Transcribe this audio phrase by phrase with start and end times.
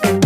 [0.00, 0.22] Welcome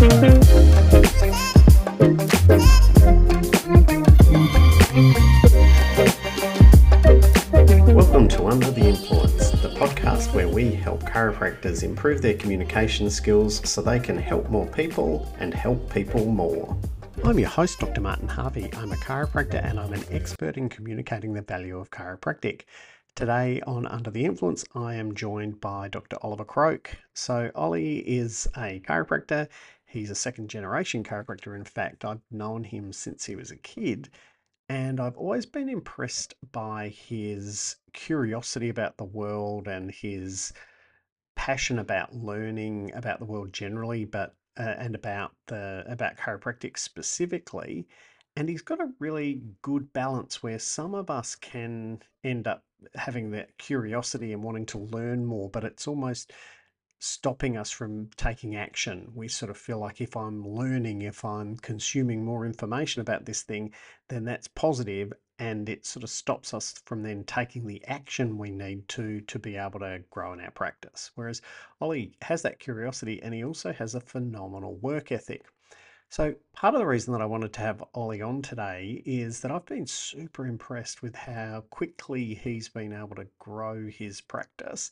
[8.29, 13.81] to Under the Influence, the podcast where we help chiropractors improve their communication skills so
[13.81, 16.77] they can help more people and help people more.
[17.25, 18.03] I'm your host, Dr.
[18.03, 18.69] Martin Harvey.
[18.75, 22.63] I'm a chiropractor and I'm an expert in communicating the value of chiropractic.
[23.15, 26.17] Today on Under the Influence, I am joined by Dr.
[26.23, 26.97] Oliver Croke.
[27.13, 29.49] So, Ollie is a chiropractor.
[29.85, 31.55] He's a second generation chiropractor.
[31.55, 34.09] In fact, I've known him since he was a kid,
[34.71, 40.55] and I've always been impressed by his curiosity about the world and his
[41.37, 47.87] passion about learning about the world generally, but uh, and about the about chiropractic specifically.
[48.37, 53.31] And he's got a really good balance where some of us can end up having
[53.33, 56.33] that curiosity and wanting to learn more, but it's almost
[56.99, 59.11] stopping us from taking action.
[59.15, 63.43] We sort of feel like if I'm learning, if I'm consuming more information about this
[63.43, 63.73] thing,
[64.09, 68.53] then that's positive and it sort of stops us from then taking the action we
[68.53, 71.11] need to to be able to grow in our practice.
[71.17, 71.43] Whereas
[71.81, 75.47] Ollie has that curiosity and he also has a phenomenal work ethic.
[76.13, 79.51] So, part of the reason that I wanted to have Ollie on today is that
[79.51, 84.91] I've been super impressed with how quickly he's been able to grow his practice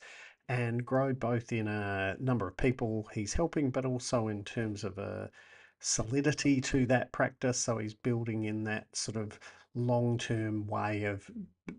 [0.49, 4.97] and grow both in a number of people he's helping, but also in terms of
[4.97, 5.31] a
[5.79, 7.59] solidity to that practice.
[7.59, 9.39] So, he's building in that sort of
[9.75, 11.31] long term way of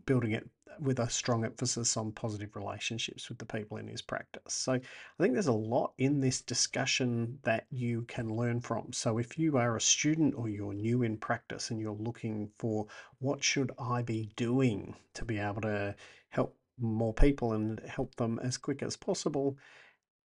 [0.06, 0.47] building it
[0.80, 4.53] with a strong emphasis on positive relationships with the people in his practice.
[4.53, 4.81] So I
[5.20, 8.94] think there's a lot in this discussion that you can learn from.
[8.94, 12.88] So if you are a student or you're new in practice and you're looking for
[13.20, 15.95] what should I be doing to be able to
[16.30, 19.58] help more people and help them as quick as possible,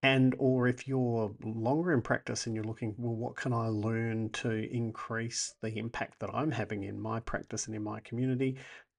[0.02, 4.28] and or if you're longer in practice and you're looking well what can i learn
[4.30, 8.56] to increase the impact that i'm having in my practice and in my community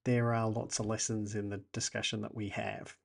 [0.08, 2.96] there are lots of lessons in the discussion that we have.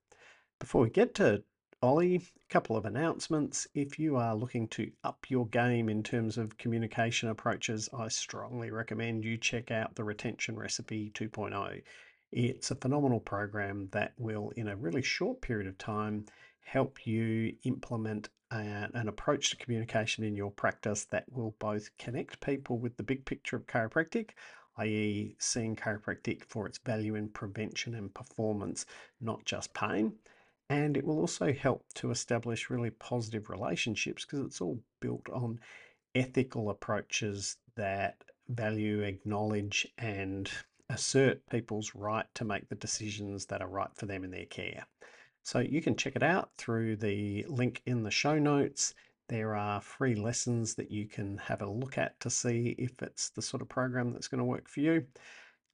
[0.60, 1.42] Before we get to
[1.82, 3.66] Ollie, a couple of announcements.
[3.75, 8.70] If you are looking to up your game in terms of communication approaches, I strongly
[8.70, 11.82] recommend you check out the Retention Recipe 2.0.
[12.30, 16.26] It's a phenomenal program that will, in a really short period of time,
[16.64, 22.78] help you implement an approach to communication in your practice that will both connect people
[22.78, 24.30] with the big picture of chiropractic
[24.78, 28.86] i.e., seeing chiropractic for its value in prevention and performance,
[29.20, 30.14] not just pain.
[30.70, 35.60] And it will also help to establish really positive relationships because it's all built on
[36.14, 40.50] ethical approaches that value, acknowledge, and
[40.88, 44.86] assert people's right to make the decisions that are right for them in their care.
[45.44, 48.94] So you can check it out through the link in the show notes.
[49.28, 53.30] There are free lessons that you can have a look at to see if it's
[53.30, 55.06] the sort of program that's going to work for you.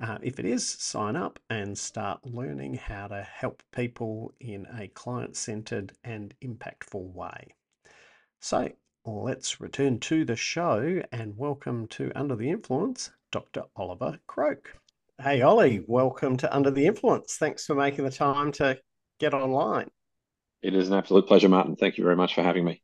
[0.01, 4.89] Uh, if it is, sign up and start learning how to help people in a
[4.89, 7.53] client centered and impactful way.
[8.41, 8.71] So
[9.05, 13.65] let's return to the show and welcome to Under the Influence, Dr.
[13.77, 14.79] Oliver Croke.
[15.21, 17.37] Hey, Ollie, welcome to Under the Influence.
[17.37, 18.79] Thanks for making the time to
[19.19, 19.89] get online.
[20.62, 21.77] It is an absolute pleasure, Martin.
[21.77, 22.83] Thank you very much for having me.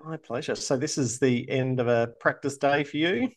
[0.00, 0.54] My pleasure.
[0.54, 3.30] So this is the end of a practice day for you.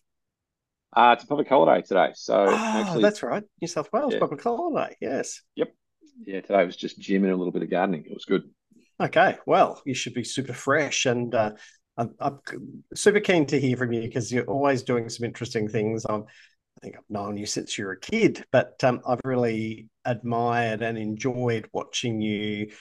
[0.95, 2.11] Uh, it's a public holiday today.
[2.13, 3.43] So oh, actually, that's right.
[3.61, 4.19] New South Wales yeah.
[4.19, 4.95] public holiday.
[4.99, 5.41] Yes.
[5.55, 5.73] Yep.
[6.25, 6.41] Yeah.
[6.41, 8.03] Today was just gym and a little bit of gardening.
[8.05, 8.43] It was good.
[8.99, 9.37] Okay.
[9.45, 11.33] Well, you should be super fresh and.
[11.33, 11.51] Uh,
[11.97, 12.39] I'm, I'm,
[12.95, 16.05] super keen to hear from you because you're always doing some interesting things.
[16.07, 16.23] I'm,
[16.81, 20.97] think I've known you since you were a kid, but um, I've really admired and
[20.97, 22.71] enjoyed watching you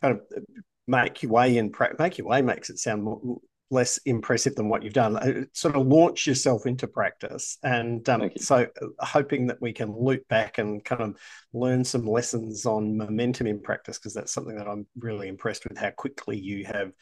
[0.00, 0.44] kind of
[0.86, 3.38] make your way in practice, make your way makes it sound more,
[3.70, 5.16] less impressive than what you've done.
[5.16, 9.94] Uh, sort of launch yourself into practice, and um, so uh, hoping that we can
[9.96, 11.16] loop back and kind of
[11.52, 15.78] learn some lessons on momentum in practice because that's something that I'm really impressed with
[15.78, 16.92] how quickly you have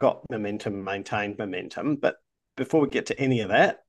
[0.00, 1.96] got momentum, maintained momentum.
[1.96, 2.16] But
[2.56, 3.80] before we get to any of that,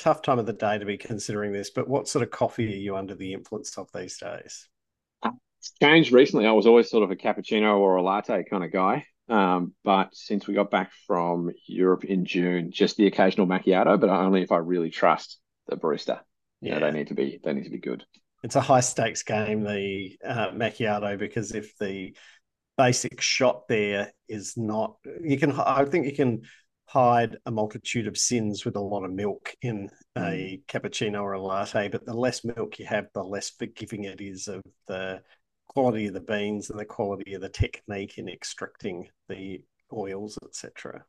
[0.00, 1.70] tough time of the day to be considering this.
[1.70, 4.68] But what sort of coffee are you under the influence of these days?
[5.24, 6.46] It's changed recently.
[6.46, 9.04] I was always sort of a cappuccino or a latte kind of guy.
[9.28, 14.08] Um, but since we got back from Europe in June, just the occasional macchiato, but
[14.08, 15.38] only if I really trust
[15.68, 16.20] the barista.
[16.60, 18.04] Yeah, you know, they need to be they need to be good.
[18.42, 22.16] It's a high stakes game, the uh, macchiato, because if the
[22.76, 25.52] basic shot there is not, you can.
[25.52, 26.42] I think you can
[26.90, 30.64] hide a multitude of sins with a lot of milk in a mm.
[30.66, 34.48] cappuccino or a latte, but the less milk you have, the less forgiving it is
[34.48, 35.22] of the
[35.68, 41.04] quality of the beans and the quality of the technique in extracting the oils, etc.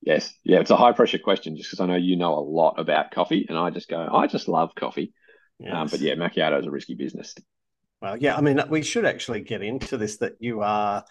[0.00, 2.74] Yes, yeah, it's a high pressure question just because I know you know a lot
[2.80, 5.14] about coffee, and I just go, I just love coffee.
[5.60, 5.74] Um, yes.
[5.76, 7.36] Um, but yeah, macchiato is a risky business.
[8.00, 11.04] Well, yeah, I mean, we should actually get into this that you are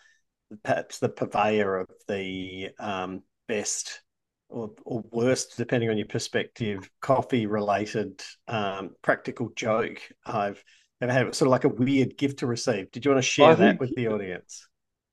[0.62, 4.01] perhaps the purveyor of the um, best
[4.50, 10.63] or, or, worst, depending on your perspective, coffee related um, practical joke I've
[11.01, 11.36] ever had.
[11.36, 12.92] Sort of like a weird gift to receive.
[12.92, 14.68] Did you want to share that with the audience?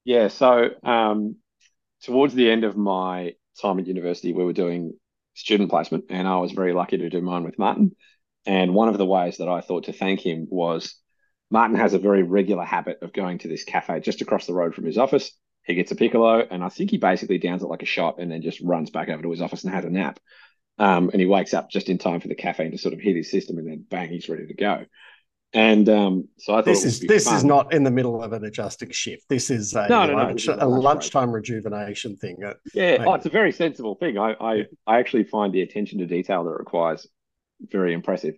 [0.05, 0.29] Yeah.
[0.29, 1.37] So, um,
[2.02, 4.94] towards the end of my time at university, we were doing
[5.34, 7.93] student placement, and I was very lucky to do mine with Martin.
[8.46, 10.96] And one of the ways that I thought to thank him was
[11.50, 14.75] Martin has a very regular habit of going to this cafe just across the road
[14.75, 15.32] from his office.
[15.69, 18.32] He gets a piccolo, and I think he basically downs it like a shot and
[18.32, 20.19] then just runs back over to his office and has a nap.
[20.79, 23.15] Um, and he wakes up just in time for the caffeine to sort of hit
[23.15, 24.87] his system, and then bang, he's ready to go.
[25.53, 27.37] And um, so I thought this is this fun.
[27.37, 29.29] is not in the middle of an adjusting shift.
[29.29, 32.38] This is a, no, no, lunch, no, a lunchtime rejuvenation thing.
[32.75, 34.19] Yeah, oh, it's a very sensible thing.
[34.19, 34.65] I I, yeah.
[34.87, 37.06] I actually find the attention to detail that it requires
[37.61, 38.35] very impressive.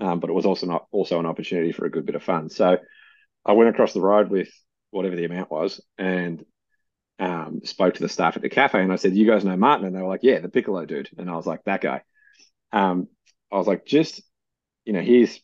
[0.00, 2.48] Um, but it was also not also an opportunity for a good bit of fun.
[2.48, 2.78] So
[3.44, 4.48] I went across the road with
[4.90, 6.44] whatever the amount was and
[7.20, 9.86] um, spoke to the staff at the cafe and I said, "You guys know Martin?"
[9.86, 12.02] And they were like, "Yeah, the piccolo dude." And I was like, "That guy."
[12.72, 13.08] Um,
[13.52, 14.22] I was like, "Just
[14.84, 15.40] you know, here's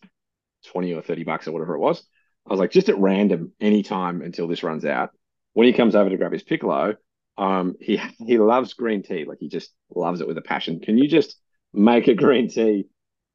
[0.66, 2.02] 20 or 30 bucks or whatever it was.
[2.46, 5.10] I was like, just at random, anytime until this runs out.
[5.52, 6.96] When he comes over to grab his piccolo,
[7.38, 9.24] um, he he loves green tea.
[9.24, 10.80] Like he just loves it with a passion.
[10.80, 11.36] Can you just
[11.72, 12.86] make a green tea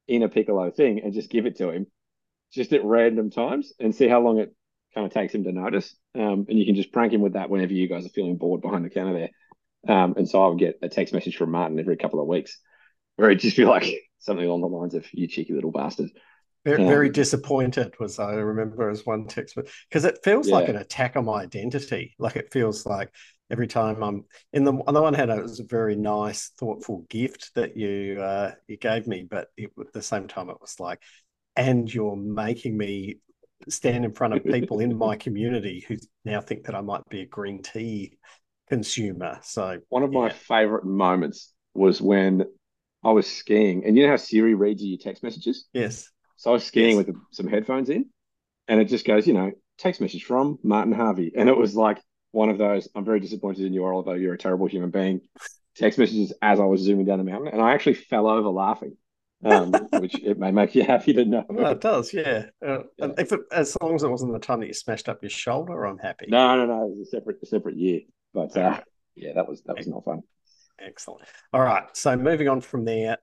[0.07, 1.87] in a piccolo thing and just give it to him
[2.51, 4.53] just at random times and see how long it
[4.93, 5.95] kind of takes him to notice.
[6.15, 8.61] Um, and you can just prank him with that whenever you guys are feeling bored
[8.61, 9.95] behind the counter there.
[9.95, 12.59] Um, and so I would get a text message from Martin every couple of weeks
[13.15, 13.87] where it'd just be like
[14.19, 16.09] something along the lines of, you cheeky little bastard.
[16.63, 19.57] Very, very disappointed was I remember as one text
[19.89, 20.55] because it feels yeah.
[20.55, 22.13] like an attack on my identity.
[22.19, 23.11] Like it feels like
[23.49, 27.05] every time I'm in the on the one hand, it was a very nice, thoughtful
[27.09, 30.79] gift that you uh, you gave me, but it, at the same time, it was
[30.79, 31.01] like,
[31.55, 33.17] and you're making me
[33.69, 37.21] stand in front of people in my community who now think that I might be
[37.21, 38.17] a green tea
[38.69, 39.39] consumer.
[39.43, 40.19] So one of yeah.
[40.19, 42.45] my favorite moments was when
[43.03, 45.65] I was skiing, and you know how Siri reads your text messages.
[45.73, 46.09] Yes.
[46.37, 47.07] So I was skiing yes.
[47.07, 48.05] with some headphones in,
[48.67, 51.99] and it just goes, you know, text message from Martin Harvey, and it was like
[52.31, 52.87] one of those.
[52.95, 55.21] I'm very disappointed in you, although you're a terrible human being.
[55.75, 58.97] Text messages as I was zooming down the mountain, and I actually fell over laughing.
[59.43, 61.45] Um, which it may make you happy to know.
[61.49, 62.45] Well, it does, yeah.
[62.65, 63.07] Uh, yeah.
[63.17, 65.85] If it, as long as it wasn't the time that you smashed up your shoulder,
[65.85, 66.27] I'm happy.
[66.29, 66.85] No, no, no.
[66.85, 68.01] It was a separate, a separate year,
[68.33, 68.79] but uh,
[69.15, 70.21] yeah, that was that was not fun.
[70.79, 71.27] Excellent.
[71.53, 73.17] All right, so moving on from there,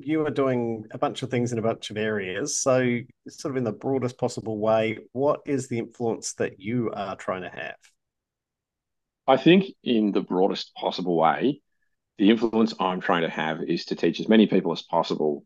[0.00, 2.58] you are doing a bunch of things in a bunch of areas.
[2.60, 2.98] So,
[3.28, 7.42] sort of in the broadest possible way, what is the influence that you are trying
[7.42, 7.76] to have?
[9.26, 11.62] I think, in the broadest possible way,
[12.18, 15.44] the influence I'm trying to have is to teach as many people as possible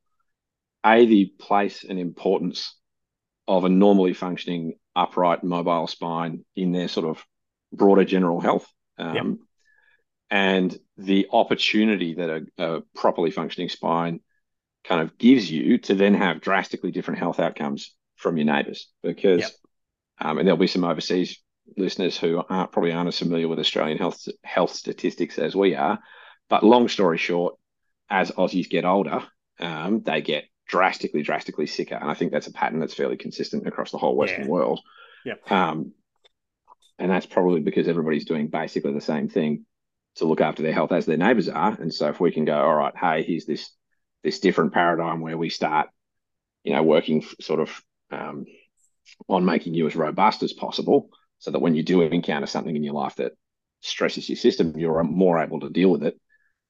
[0.85, 2.77] a the place and importance
[3.47, 7.25] of a normally functioning upright mobile spine in their sort of
[7.73, 8.67] broader general health.
[8.99, 9.27] Um, yep
[10.31, 14.21] and the opportunity that a, a, properly functioning spine
[14.85, 19.41] kind of gives you to then have drastically different health outcomes from your neighbors because
[19.41, 19.51] yep.
[20.21, 21.43] um, and there'll be some overseas
[21.77, 25.99] listeners who aren't probably aren't as familiar with Australian health health statistics as we are
[26.51, 27.55] but long story short
[28.11, 29.23] as Aussies get older
[29.59, 33.67] um, they get drastically drastically sicker and I think that's a pattern that's fairly consistent
[33.67, 34.51] across the whole western yeah.
[34.51, 34.81] world
[35.25, 35.51] yep.
[35.51, 35.93] um,
[37.01, 39.65] and that's probably because everybody's doing basically the same thing
[40.17, 41.77] to look after their health as their neighbors are.
[41.81, 43.71] And so if we can go, all right, hey, here's this
[44.23, 45.89] this different paradigm where we start,
[46.63, 48.45] you know, working sort of um,
[49.29, 52.85] on making you as robust as possible, so that when you do encounter something in
[52.85, 53.33] your life that
[53.81, 56.21] stresses your system, you're more able to deal with it.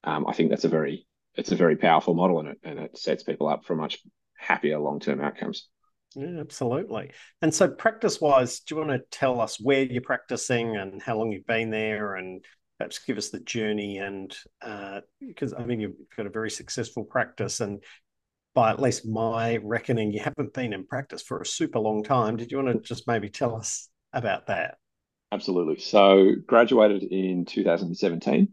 [0.03, 2.97] Um, I think that's a very it's a very powerful model, and it and it
[2.97, 3.99] sets people up for much
[4.37, 5.67] happier long term outcomes.
[6.15, 7.11] Yeah, absolutely.
[7.41, 11.17] And so, practice wise, do you want to tell us where you're practicing and how
[11.17, 12.43] long you've been there and
[12.77, 17.03] perhaps give us the journey and uh, because I mean you've got a very successful
[17.03, 17.83] practice and
[18.55, 22.37] by at least my reckoning you haven't been in practice for a super long time.
[22.37, 24.77] Did you want to just maybe tell us about that?
[25.31, 25.79] Absolutely.
[25.79, 28.49] So graduated in 2017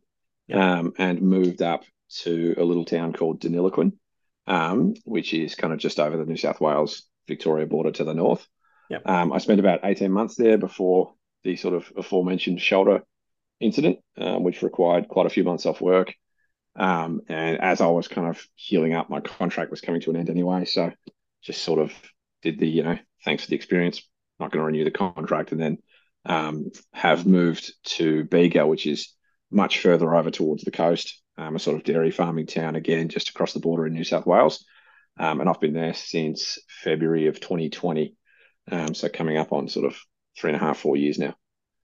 [0.52, 1.84] um, and moved up
[2.22, 3.92] to a little town called Deniliquin,
[4.46, 8.14] um, which is kind of just over the New South Wales Victoria border to the
[8.14, 8.46] north.
[8.90, 9.02] Yep.
[9.06, 11.14] Um, I spent about 18 months there before
[11.44, 13.02] the sort of aforementioned shoulder
[13.60, 16.14] incident, um, which required quite a few months off work.
[16.76, 20.16] Um, and as I was kind of healing up, my contract was coming to an
[20.16, 20.64] end anyway.
[20.64, 20.92] So
[21.42, 21.92] just sort of
[22.42, 24.02] did the, you know, thanks for the experience,
[24.38, 25.78] not going to renew the contract, and then
[26.24, 29.12] um, have moved to Bega, which is
[29.50, 31.22] much further over towards the coast.
[31.36, 34.26] um, a sort of dairy farming town again, just across the border in New South
[34.26, 34.64] Wales.
[35.18, 38.14] Um, and I've been there since February of 2020.
[38.70, 39.98] Um, so coming up on sort of
[40.36, 41.34] three and a half, four years now.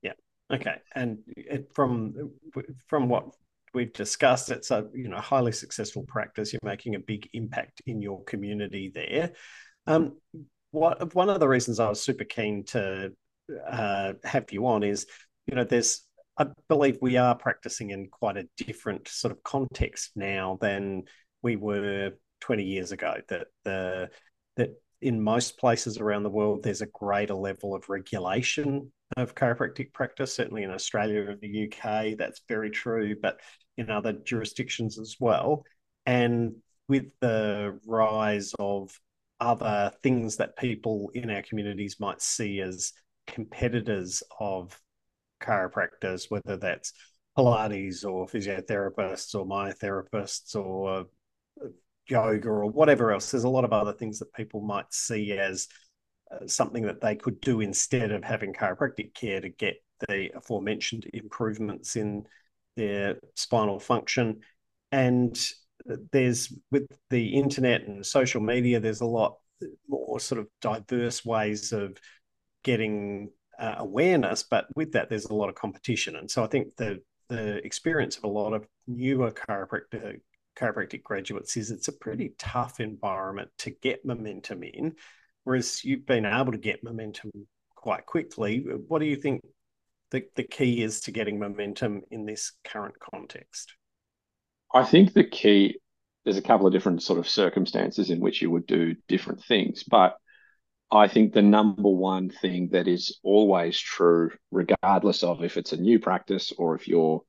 [0.02, 0.12] Yeah.
[0.52, 0.76] Okay.
[0.94, 2.32] And it, from
[2.88, 3.26] from what
[3.72, 6.52] we've discussed, it's a you know highly successful practice.
[6.52, 9.32] You're making a big impact in your community there.
[9.86, 10.18] Um,
[10.70, 13.12] what one of the reasons I was super keen to
[13.66, 15.06] uh, have you on is,
[15.46, 16.02] you know, there's
[16.36, 21.04] I believe we are practicing in quite a different sort of context now than
[21.42, 23.14] we were 20 years ago.
[23.28, 24.10] That the
[24.56, 29.92] that in most places around the world, there's a greater level of regulation of chiropractic
[29.92, 30.34] practice.
[30.34, 33.40] Certainly in Australia and the UK, that's very true, but
[33.76, 35.64] in other jurisdictions as well.
[36.06, 36.56] And
[36.88, 38.98] with the rise of
[39.40, 42.92] other things that people in our communities might see as
[43.26, 44.78] competitors of
[45.44, 46.92] chiropractors, whether that's
[47.36, 51.06] Pilates or physiotherapists or myotherapists or
[52.08, 53.30] yoga or whatever else.
[53.30, 55.68] There's a lot of other things that people might see as
[56.30, 59.76] uh, something that they could do instead of having chiropractic care to get
[60.08, 62.24] the aforementioned improvements in
[62.76, 64.40] their spinal function.
[64.92, 65.36] And
[66.12, 69.38] there's with the internet and social media, there's a lot
[69.88, 71.96] more sort of diverse ways of
[72.62, 76.16] getting uh, awareness, but with that, there's a lot of competition.
[76.16, 80.20] And so I think the the experience of a lot of newer chiropractic
[80.56, 84.94] chiropractic graduates is it's a pretty tough environment to get momentum in,
[85.44, 87.30] whereas you've been able to get momentum
[87.74, 88.64] quite quickly.
[88.88, 89.40] What do you think
[90.10, 93.74] the, the key is to getting momentum in this current context?
[94.72, 95.78] I think the key
[96.24, 99.84] there's a couple of different sort of circumstances in which you would do different things,
[99.84, 100.16] but
[100.90, 105.80] I think the number one thing that is always true, regardless of if it's a
[105.80, 107.22] new practice or if you're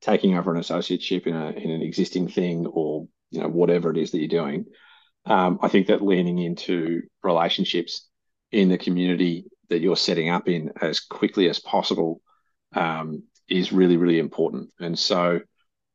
[0.00, 3.96] taking over an associateship in, a, in an existing thing or you know whatever it
[3.96, 4.66] is that you're doing,
[5.24, 8.06] um, I think that leaning into relationships
[8.52, 12.20] in the community that you're setting up in as quickly as possible
[12.74, 14.70] um, is really really important.
[14.78, 15.40] And so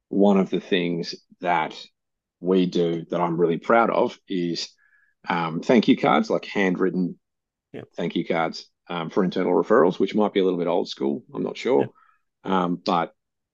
[0.10, 1.75] one of the things that
[2.39, 4.70] we do that I'm really proud of is
[5.30, 7.18] um, thank you cards, like handwritten
[7.74, 7.86] yep.
[7.96, 11.24] thank you cards um, for internal referrals, which might be a little bit old school.
[11.34, 11.82] I'm not sure.
[11.82, 12.51] Yep.
[12.51, 13.13] Um, but,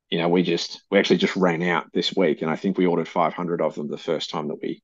[0.09, 2.85] you know, we just, we actually just ran out this week and I think we
[2.85, 4.81] ordered 500 of them the first time that we,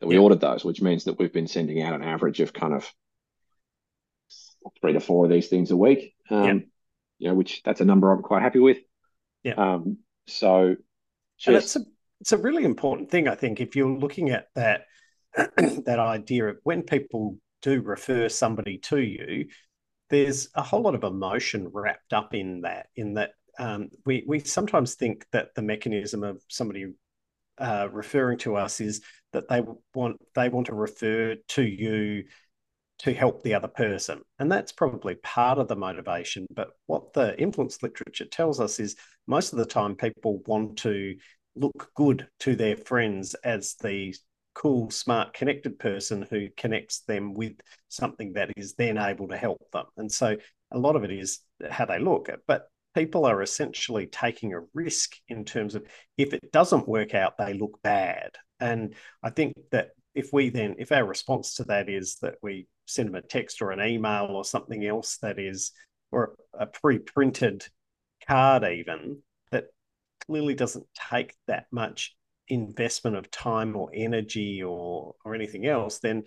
[0.00, 0.22] that we yep.
[0.22, 2.90] ordered those, which means that we've been sending out an average of kind of
[4.80, 6.14] three to four of these things a week.
[6.30, 6.64] Um,
[7.18, 8.78] you know, which that's a number I'm quite happy with.
[9.44, 9.54] Yeah.
[9.54, 10.74] Um, so
[11.38, 11.80] just, and it's a,
[12.20, 14.86] it's a really important thing, I think, if you're looking at that
[15.56, 19.46] that idea of when people do refer somebody to you,
[20.10, 22.86] there's a whole lot of emotion wrapped up in that.
[22.96, 26.92] In that, um, we we sometimes think that the mechanism of somebody
[27.58, 29.00] uh, referring to us is
[29.32, 29.62] that they
[29.94, 32.24] want they want to refer to you
[33.00, 36.46] to help the other person, and that's probably part of the motivation.
[36.54, 41.16] But what the influence literature tells us is most of the time people want to
[41.56, 44.14] look good to their friends as the
[44.54, 47.54] cool, smart, connected person who connects them with
[47.88, 49.86] something that is then able to help them.
[49.96, 50.36] And so
[50.70, 52.30] a lot of it is how they look.
[52.46, 55.84] But people are essentially taking a risk in terms of
[56.16, 58.30] if it doesn't work out, they look bad.
[58.60, 62.68] And I think that if we then, if our response to that is that we
[62.86, 65.72] send them a text or an email or something else that is,
[66.12, 67.66] or a pre printed
[68.26, 69.18] card, even
[69.50, 69.66] that
[70.26, 72.14] clearly doesn't take that much
[72.48, 76.24] investment of time or energy or or anything else, then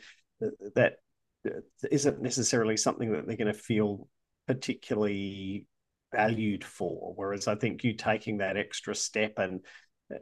[0.75, 0.97] that
[1.91, 4.07] isn't necessarily something that they're going to feel
[4.47, 5.67] particularly
[6.13, 7.13] valued for.
[7.15, 9.61] Whereas I think you taking that extra step and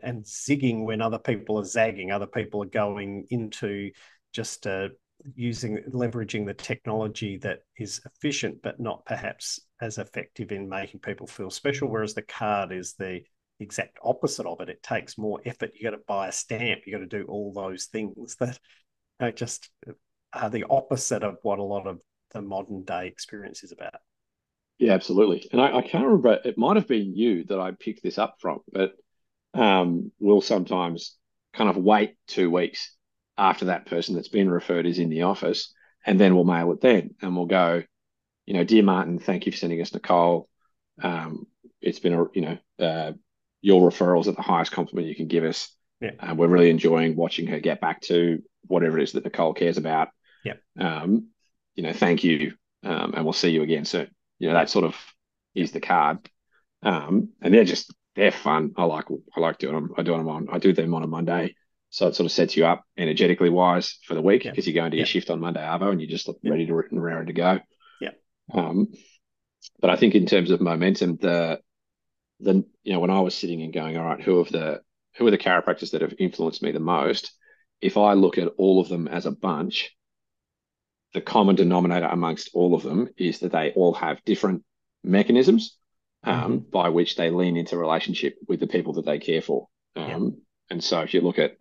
[0.01, 3.91] and zigging when other people are zagging, other people are going into
[4.33, 4.89] just uh,
[5.35, 11.27] using leveraging the technology that is efficient but not perhaps as effective in making people
[11.27, 11.87] feel special.
[11.87, 13.21] Whereas the card is the
[13.59, 14.69] exact opposite of it.
[14.69, 15.71] It takes more effort.
[15.75, 16.81] You got to buy a stamp.
[16.85, 18.57] You got to do all those things that
[19.35, 19.69] just
[20.33, 23.95] are the opposite of what a lot of the modern day experience is about.
[24.77, 25.47] Yeah, absolutely.
[25.51, 26.39] And I, I can't remember.
[26.43, 28.93] It might have been you that I picked this up from, but
[29.53, 31.15] um, we'll sometimes
[31.53, 32.93] kind of wait two weeks
[33.37, 35.73] after that person that's been referred is in the office,
[36.05, 37.83] and then we'll mail it then, and we'll go,
[38.45, 40.49] you know, dear Martin, thank you for sending us Nicole.
[41.01, 41.47] Um,
[41.81, 43.13] it's been a you know uh,
[43.65, 45.75] your referrals are the highest compliment you can give us.
[45.99, 46.11] Yeah.
[46.19, 49.79] Uh, we're really enjoying watching her get back to whatever it is that Nicole cares
[49.79, 50.09] about.
[50.43, 50.53] Yeah.
[50.79, 51.29] Um,
[51.73, 52.53] you know, thank you.
[52.83, 54.11] Um, and we'll see you again soon.
[54.37, 54.95] You know, that sort of
[55.55, 56.19] is the card.
[56.83, 58.73] Um, and they're just they're fun.
[58.77, 59.05] I like
[59.35, 59.93] I like doing them.
[59.97, 61.55] I do them on I do them on a Monday,
[61.89, 64.85] so it sort of sets you up energetically wise for the week because you go
[64.85, 67.59] into your shift on Monday Arvo and you're just ready to and ready to go.
[67.99, 68.11] Yeah.
[68.53, 68.89] Um,
[69.81, 71.59] but I think in terms of momentum, the
[72.39, 74.81] the you know when I was sitting and going, all right, who of the
[75.17, 77.31] who are the chiropractors that have influenced me the most?
[77.81, 79.95] If I look at all of them as a bunch,
[81.13, 84.63] the common denominator amongst all of them is that they all have different
[85.03, 85.77] mechanisms
[86.23, 86.69] um, mm-hmm.
[86.71, 89.67] by which they lean into relationship with the people that they care for.
[89.95, 90.29] Um, yeah.
[90.71, 91.57] And so if you look at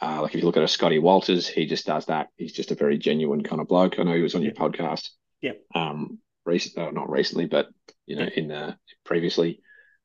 [0.00, 2.28] uh, like if you look at a Scotty Walters, he just does that.
[2.36, 3.98] He's just a very genuine kind of bloke.
[3.98, 4.52] I know he was on yeah.
[4.54, 5.10] your podcast.
[5.42, 5.52] Yeah.
[5.74, 7.68] Um, recent, uh, not recently, but
[8.06, 8.30] you know, yeah.
[8.34, 9.60] in the previously,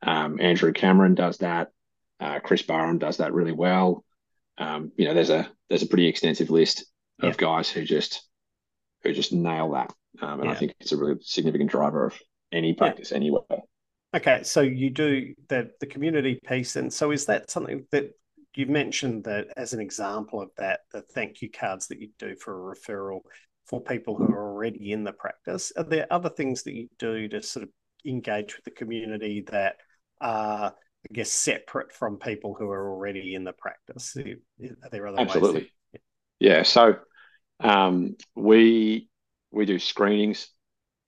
[0.06, 1.72] um, Andrew Cameron does that.
[2.20, 4.06] Uh, Chris Barham does that really well.
[4.58, 6.86] Um, you know, there's a there's a pretty extensive list
[7.22, 8.24] of guys who just
[9.04, 12.20] who just nail that, um, and I think it's a really significant driver of
[12.52, 13.44] any practice anywhere.
[14.16, 18.12] Okay, so you do the the community piece, and so is that something that
[18.56, 22.36] you mentioned that as an example of that, the thank you cards that you do
[22.38, 23.20] for a referral
[23.66, 25.74] for people who are already in the practice.
[25.76, 27.70] Are there other things that you do to sort of
[28.06, 29.78] engage with the community that
[30.22, 34.15] are, I guess, separate from people who are already in the practice?
[34.17, 35.62] Are there other Absolutely.
[35.62, 36.00] Ways yeah.
[36.39, 36.63] yeah.
[36.63, 36.95] So
[37.60, 39.10] um, we
[39.51, 40.50] we do screenings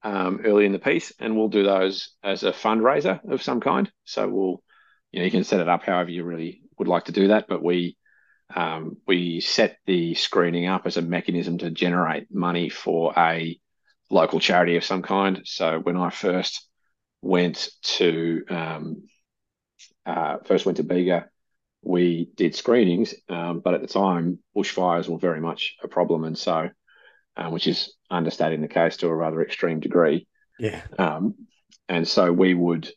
[0.03, 3.91] um, early in the piece, and we'll do those as a fundraiser of some kind.
[4.05, 4.63] So we'll,
[5.11, 7.47] you know, you can set it up however you really would like to do that,
[7.47, 7.97] but we
[8.55, 13.59] um, we set the screening up as a mechanism to generate money for a
[14.09, 15.41] local charity of some kind.
[15.43, 16.67] So when I first
[17.21, 19.03] went to um,
[20.05, 21.29] uh, first went to Bega,
[21.81, 26.37] we did screenings, um, but at the time bushfires were very much a problem, and
[26.37, 26.69] so
[27.37, 30.27] um, which is understating the case to a rather extreme degree.
[30.59, 30.81] Yeah.
[30.97, 31.35] Um,
[31.87, 32.89] and so we would,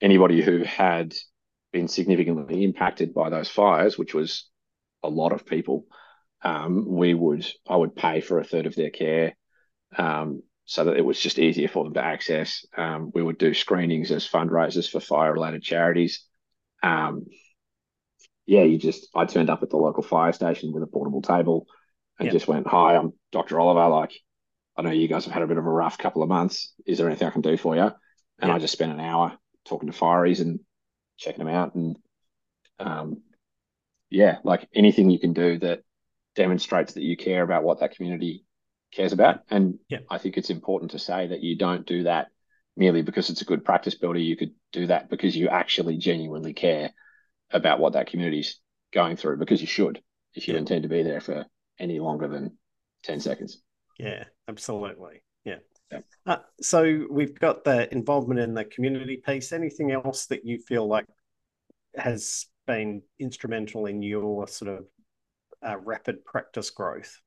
[0.00, 1.14] anybody who had
[1.72, 4.48] been significantly impacted by those fires, which was
[5.02, 5.86] a lot of people,
[6.42, 9.36] um, we would, I would pay for a third of their care
[9.96, 12.66] um, so that it was just easier for them to access.
[12.76, 16.26] Um, we would do screenings as fundraisers for fire related charities.
[16.82, 17.24] Um,
[18.44, 21.66] yeah, you just, I turned up at the local fire station with a portable table
[22.18, 22.34] and yep.
[22.34, 23.58] just went, Hi, I'm Dr.
[23.58, 23.88] Oliver.
[23.88, 24.12] Like,
[24.76, 26.74] I know you guys have had a bit of a rough couple of months.
[26.84, 27.90] Is there anything I can do for you?
[28.38, 28.50] And yep.
[28.50, 30.60] I just spent an hour talking to fireys and
[31.16, 31.76] checking them out.
[31.76, 31.96] And
[32.78, 33.22] um,
[34.10, 35.80] yeah, like anything you can do that
[36.36, 38.44] demonstrates that you care about what that community
[38.92, 39.40] cares about.
[39.50, 40.06] And yep.
[40.10, 42.28] I think it's important to say that you don't do that
[42.76, 44.18] merely because it's a good practice builder.
[44.18, 46.92] You could do that because you actually genuinely care
[47.50, 48.60] about what that community's
[48.92, 50.02] going through because you should
[50.34, 51.46] if you intend to be there for
[51.78, 52.56] any longer than
[53.04, 53.60] 10 seconds.
[53.98, 55.22] Yeah, absolutely.
[55.44, 55.56] Yeah.
[55.90, 56.00] yeah.
[56.26, 59.52] Uh, so we've got the involvement in the community piece.
[59.52, 61.06] Anything else that you feel like
[61.96, 64.84] has been instrumental in your sort of
[65.66, 67.20] uh, rapid practice growth?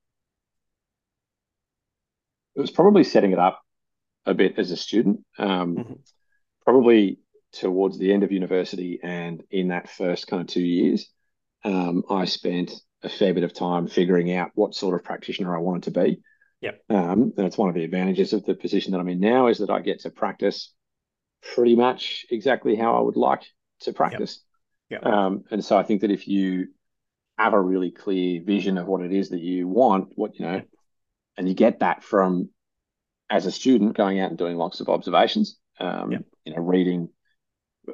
[2.56, 3.62] It was probably setting it up
[4.26, 5.22] a bit as a student.
[5.38, 5.94] Um, mm-hmm.
[6.66, 7.20] Probably
[7.54, 11.10] towards the end of university and in that first kind of two years,
[11.64, 12.72] um, I spent
[13.04, 16.22] a fair bit of time figuring out what sort of practitioner I wanted to be.
[16.62, 16.72] Yeah.
[16.90, 19.58] Um, and it's one of the advantages of the position that I'm in now is
[19.58, 20.74] that I get to practice
[21.56, 23.44] pretty much exactly how I would like
[23.82, 24.42] to practice.
[24.90, 25.00] Yeah.
[25.00, 26.68] Um, and so I think that if you
[27.38, 30.62] have a really clear vision of what it is that you want, what you know,
[31.38, 32.50] and you get that from
[33.30, 36.12] as a student going out and doing lots of observations, um,
[36.44, 37.10] you know, reading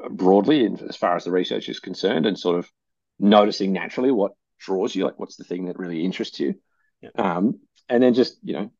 [0.09, 2.69] broadly as far as the research is concerned, and sort of
[3.19, 6.55] noticing naturally what draws you, like what's the thing that really interests you.
[7.01, 7.09] Yeah.
[7.17, 8.71] Um, and then just, you know,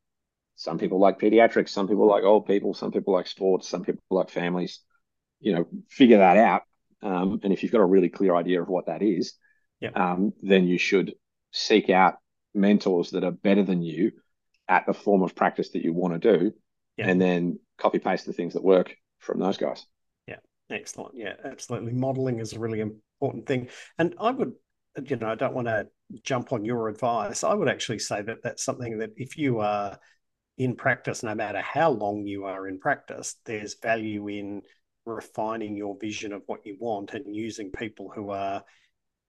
[0.55, 4.01] some people like pediatrics, some people like old people, some people like sports, some people
[4.09, 4.79] like families,
[5.39, 6.63] you know, figure that out.
[7.03, 9.33] Um, and if you've got a really clear idea of what that is,
[9.79, 9.91] yeah.
[9.95, 11.13] um, then you should
[11.51, 12.15] seek out
[12.55, 14.13] mentors that are better than you
[14.69, 16.51] at the form of practice that you want to do,
[16.97, 17.07] yeah.
[17.07, 19.85] and then copy paste the things that work from those guys.
[20.27, 21.15] Yeah, excellent.
[21.15, 21.93] Yeah, absolutely.
[21.93, 24.53] Modeling is a really important thing, and I would
[25.05, 25.87] you know, I don't want to
[26.23, 27.43] jump on your advice.
[27.43, 29.97] I would actually say that that's something that if you are
[30.57, 34.61] in practice, no matter how long you are in practice, there's value in
[35.05, 38.63] refining your vision of what you want and using people who are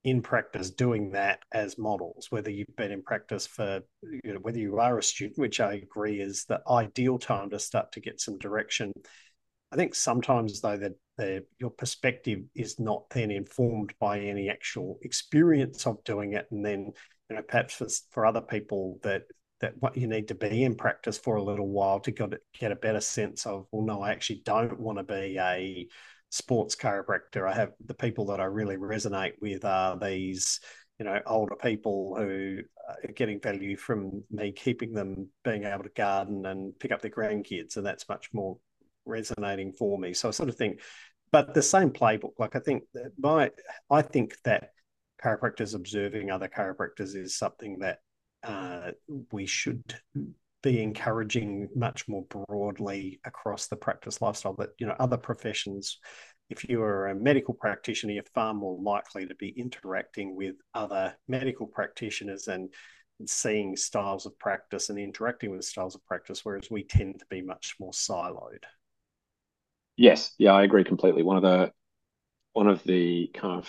[0.08, 4.58] in practice doing that as models whether you've been in practice for you know whether
[4.58, 8.20] you are a student which i agree is the ideal time to start to get
[8.20, 8.92] some direction.
[9.70, 14.98] I think sometimes though that the, your perspective is not then informed by any actual
[15.02, 16.92] experience of doing it, and then
[17.28, 19.22] you know perhaps for, for other people that
[19.60, 22.72] that what you need to be in practice for a little while to get get
[22.72, 25.86] a better sense of well no I actually don't want to be a
[26.30, 27.48] sports chiropractor.
[27.48, 30.60] I have the people that I really resonate with are these,
[30.98, 35.90] you know, older people who are getting value from me keeping them being able to
[35.90, 38.58] garden and pick up their grandkids, and that's much more
[39.04, 40.12] resonating for me.
[40.12, 40.80] So I sort of think,
[41.32, 42.32] but the same playbook.
[42.38, 42.84] Like I think
[43.18, 43.50] my,
[43.90, 44.70] I think that
[45.22, 47.98] chiropractors observing other chiropractors is something that
[48.42, 48.92] uh,
[49.32, 49.82] we should
[50.76, 55.98] encouraging much more broadly across the practice lifestyle that you know other professions
[56.50, 61.14] if you are a medical practitioner you're far more likely to be interacting with other
[61.26, 62.72] medical practitioners and
[63.26, 67.42] seeing styles of practice and interacting with styles of practice whereas we tend to be
[67.42, 68.62] much more siloed.
[69.96, 70.34] Yes.
[70.38, 71.22] Yeah i agree completely.
[71.22, 71.72] One of the
[72.52, 73.68] one of the kind of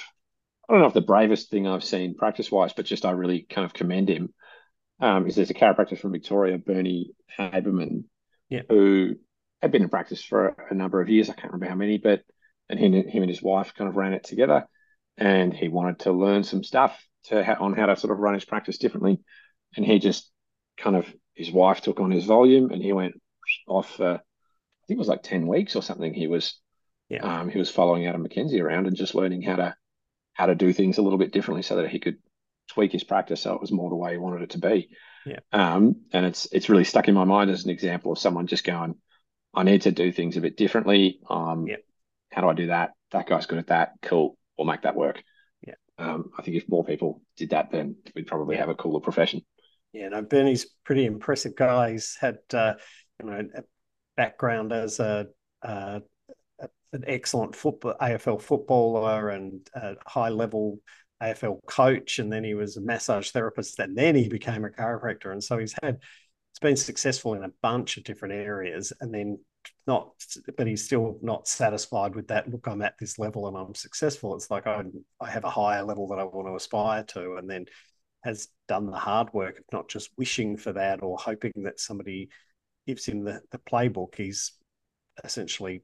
[0.68, 3.42] i don't know if the bravest thing i've seen practice wise but just i really
[3.42, 4.34] kind of commend him
[5.00, 8.04] um, is there's a chiropractor from Victoria, Bernie Haberman,
[8.50, 8.62] yeah.
[8.70, 9.16] who
[9.62, 11.30] had been in practice for a number of years.
[11.30, 12.22] I can't remember how many, but
[12.70, 14.68] and him, him and his wife kind of ran it together.
[15.18, 18.36] And he wanted to learn some stuff to ha- on how to sort of run
[18.36, 19.20] his practice differently.
[19.76, 20.32] And he just
[20.78, 23.20] kind of his wife took on his volume, and he went
[23.68, 24.00] off.
[24.00, 26.14] Uh, I think it was like ten weeks or something.
[26.14, 26.60] He was
[27.10, 27.42] yeah.
[27.42, 29.76] um, he was following Adam McKenzie around and just learning how to
[30.34, 32.18] how to do things a little bit differently so that he could
[32.70, 34.90] tweak his practice so it was more the way he wanted it to be.
[35.26, 35.40] Yeah.
[35.52, 38.64] Um, and it's it's really stuck in my mind as an example of someone just
[38.64, 38.96] going,
[39.54, 41.20] I need to do things a bit differently.
[41.30, 41.78] Um, yeah.
[42.32, 42.92] How do I do that?
[43.12, 43.94] That guy's good at that.
[44.02, 44.38] Cool.
[44.58, 45.24] We'll make that work.
[45.66, 45.74] Yeah.
[45.98, 48.62] Um, I think if more people did that, then we'd probably yeah.
[48.62, 49.42] have a cooler profession.
[49.92, 51.92] Yeah, no, Bernie's pretty impressive guy.
[51.92, 52.76] He's had uh,
[53.20, 53.64] you know a
[54.16, 55.28] background as a,
[55.64, 56.00] uh,
[56.94, 60.80] an excellent football AFL footballer and a high level
[61.22, 65.32] AFL coach, and then he was a massage therapist, and then he became a chiropractor.
[65.32, 66.00] And so he's had,
[66.52, 69.40] it's been successful in a bunch of different areas, and then
[69.88, 70.12] not,
[70.58, 72.50] but he's still not satisfied with that.
[72.50, 74.36] Look, I'm at this level and I'm successful.
[74.36, 74.84] It's like I,
[75.20, 77.66] I have a higher level that I want to aspire to, and then
[78.24, 82.30] has done the hard work of not just wishing for that or hoping that somebody
[82.86, 84.16] gives him the, the playbook.
[84.16, 84.54] He's
[85.24, 85.84] essentially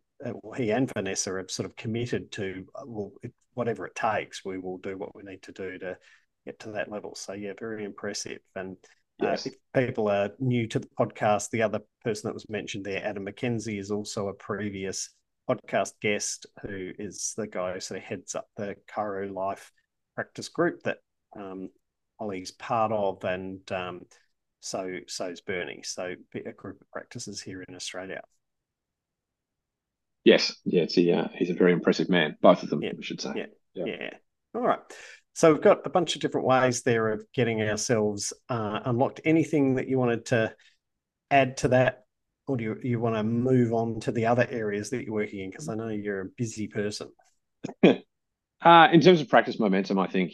[0.55, 3.11] he and Vanessa are sort of committed to uh, well,
[3.53, 5.97] whatever it takes, we will do what we need to do to
[6.45, 7.15] get to that level.
[7.15, 8.39] So yeah, very impressive.
[8.55, 8.77] And
[9.21, 9.47] uh, yes.
[9.47, 13.03] uh, if people are new to the podcast, the other person that was mentioned there,
[13.03, 15.09] Adam McKenzie, is also a previous
[15.49, 19.71] podcast guest who is the guy who sort of heads up the Chiro Life
[20.15, 20.97] practice group that
[21.37, 21.69] um,
[22.19, 24.01] Ollie's part of, and um,
[24.61, 25.81] so so is Bernie.
[25.83, 28.21] So a group of practices here in Australia.
[30.25, 32.35] Yes, yeah, it's a, uh, he's a very impressive man.
[32.41, 32.89] Both of them, yeah.
[32.97, 33.31] I should say.
[33.35, 33.45] Yeah.
[33.75, 34.09] yeah, yeah.
[34.55, 34.79] All right.
[35.33, 39.21] So we've got a bunch of different ways there of getting ourselves uh, unlocked.
[39.23, 40.53] Anything that you wanted to
[41.29, 42.05] add to that,
[42.47, 45.41] or do you, you want to move on to the other areas that you're working
[45.41, 45.51] in?
[45.51, 47.09] Because I know you're a busy person.
[47.83, 50.33] uh, in terms of practice momentum, I think,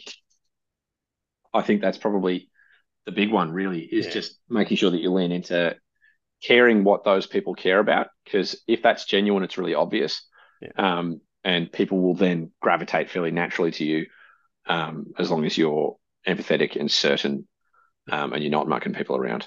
[1.52, 2.48] I think that's probably
[3.04, 3.52] the big one.
[3.52, 4.12] Really, is yeah.
[4.12, 5.76] just making sure that you lean into
[6.42, 10.26] caring what those people care about because if that's genuine it's really obvious
[10.60, 10.70] yeah.
[10.76, 14.06] um, and people will then gravitate fairly naturally to you
[14.66, 17.46] um, as long as you're empathetic and certain
[18.10, 19.46] um, and you're not mucking people around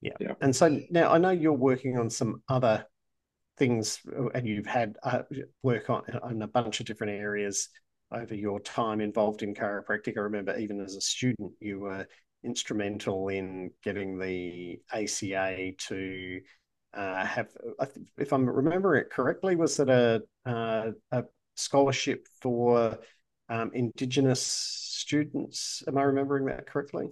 [0.00, 0.12] yeah.
[0.20, 2.86] yeah and so now i know you're working on some other
[3.58, 4.00] things
[4.34, 5.22] and you've had uh,
[5.62, 7.68] work on, on a bunch of different areas
[8.12, 12.06] over your time involved in chiropractic i remember even as a student you were
[12.46, 16.40] instrumental in getting the ACA to
[16.94, 17.48] uh, have,
[18.16, 21.24] if I'm remembering it correctly, was it a, uh, a
[21.56, 22.98] scholarship for
[23.48, 25.82] um, Indigenous students?
[25.86, 27.08] Am I remembering that correctly?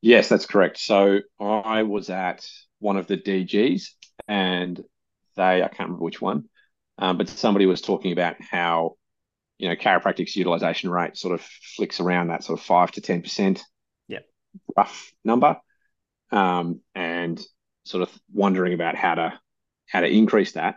[0.00, 0.78] Yes, that's correct.
[0.78, 2.46] So I was at
[2.78, 3.88] one of the DGs
[4.28, 4.80] and
[5.36, 6.44] they, I can't remember which one,
[6.98, 8.96] um, but somebody was talking about how,
[9.58, 11.40] you know, chiropractic's utilization rate sort of
[11.76, 13.60] flicks around that sort of five to 10%
[14.76, 15.56] rough number,
[16.30, 17.40] um, and
[17.84, 19.40] sort of wondering about how to
[19.86, 20.76] how to increase that,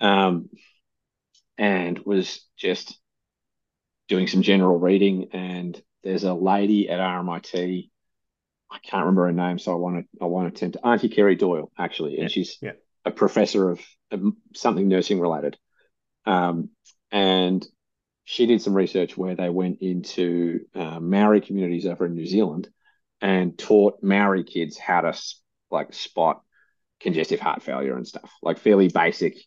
[0.00, 0.50] um,
[1.56, 2.98] and was just
[4.08, 5.28] doing some general reading.
[5.32, 7.90] And there's a lady at RMIT.
[8.70, 11.36] I can't remember her name, so I want to I want to attempt Auntie Kerry
[11.36, 12.72] Doyle actually, and yeah, she's yeah.
[13.04, 14.22] a professor of, of
[14.54, 15.56] something nursing related,
[16.26, 16.70] um,
[17.10, 17.66] and
[18.24, 22.68] she did some research where they went into uh, Maori communities over in New Zealand
[23.24, 25.18] and taught Maori kids how to
[25.70, 26.42] like spot
[27.00, 29.38] congestive heart failure and stuff, like fairly basic,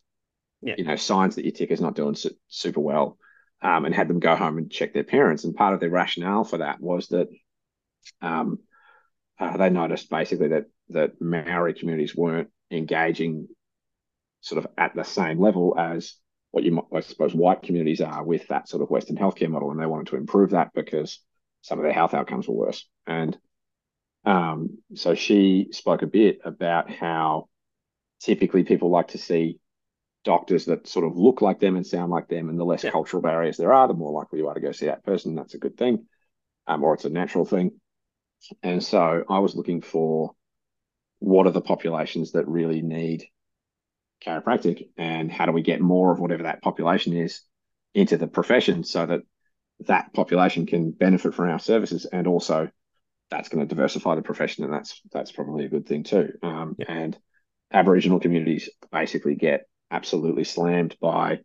[0.63, 0.73] yeah.
[0.79, 3.19] you know, signs that your ticker's not doing su- super well,
[3.61, 5.43] um, and had them go home and check their parents.
[5.43, 7.27] And part of their rationale for that was that
[8.19, 8.57] um,
[9.39, 13.47] uh, they noticed basically that that Maori communities weren't engaging
[14.41, 16.15] sort of at the same level as
[16.49, 19.69] what you might, I suppose, white communities are with that sort of Western healthcare model,
[19.69, 21.19] and they wanted to improve that because
[21.61, 22.87] some of their health outcomes were worse.
[23.05, 23.37] And
[24.27, 27.47] um, so she spoke a bit about how
[28.19, 29.57] typically people like to see
[30.25, 32.91] doctors that sort of look like them and sound like them, and the less yeah.
[32.91, 35.33] cultural barriers there are, the more likely you are to go see that person.
[35.33, 36.07] That's a good thing,
[36.67, 37.79] um, or it's a natural thing.
[38.61, 40.35] And so I was looking for
[41.19, 43.23] what are the populations that really need
[44.21, 47.43] chiropractic and how do we get more of whatever that population is
[47.93, 49.21] into the profession so that
[49.87, 52.69] that population can benefit from our services and also
[53.29, 56.75] that's going to diversify the profession and that's that's probably a good thing too um,
[56.77, 56.85] yeah.
[56.89, 57.17] and
[57.71, 61.39] aboriginal communities basically get absolutely slammed by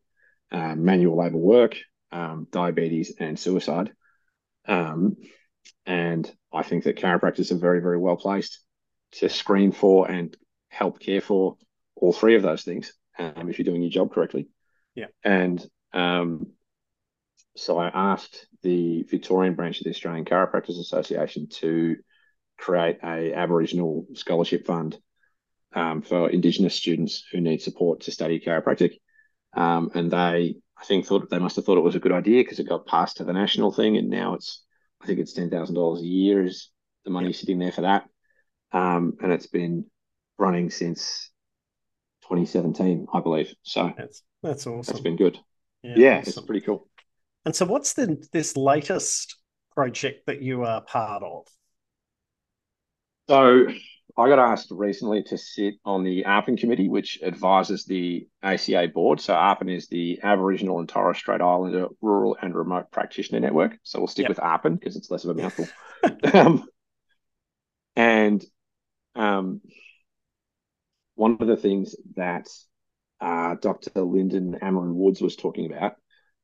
[0.50, 1.76] um, manual labor work
[2.12, 3.92] um, diabetes and suicide
[4.66, 5.16] um,
[5.86, 8.62] and i think that chiropractors are very very well placed
[9.12, 10.36] to screen for and
[10.68, 11.56] help care for
[11.96, 14.48] all three of those things um, if you're doing your job correctly.
[14.94, 15.06] Yeah.
[15.22, 16.48] And um,
[17.56, 21.96] so I asked the Victorian branch of the Australian Chiropractors Association to
[22.58, 24.98] create a Aboriginal scholarship fund
[25.74, 28.94] um, for Indigenous students who need support to study chiropractic.
[29.54, 32.42] Um, and they, I think, thought they must have thought it was a good idea
[32.42, 34.62] because it got passed to the national thing, and now it's,
[35.02, 36.70] I think it's ten thousand dollars a year is
[37.04, 37.36] the money yeah.
[37.36, 38.04] sitting there for that,
[38.72, 39.86] um, and it's been
[40.38, 41.30] running since
[42.22, 43.54] 2017, I believe.
[43.62, 44.92] So that's that's awesome.
[44.92, 45.38] That's been good.
[45.82, 46.28] Yeah, yeah awesome.
[46.28, 46.88] it's pretty cool.
[47.44, 49.36] And so, what's the this latest
[49.74, 51.46] project that you are part of?
[53.28, 53.66] So,
[54.16, 59.20] I got asked recently to sit on the ARPAN committee, which advises the ACA board.
[59.20, 63.78] So, ARPAN is the Aboriginal and Torres Strait Islander Rural and Remote Practitioner Network.
[63.82, 64.30] So, we'll stick yep.
[64.30, 65.66] with ARPAN because it's less of a mouthful.
[66.34, 66.68] um,
[67.96, 68.44] and
[69.14, 69.60] um,
[71.16, 72.48] one of the things that
[73.20, 74.00] uh, Dr.
[74.00, 75.94] Lyndon Amorin-Woods was talking about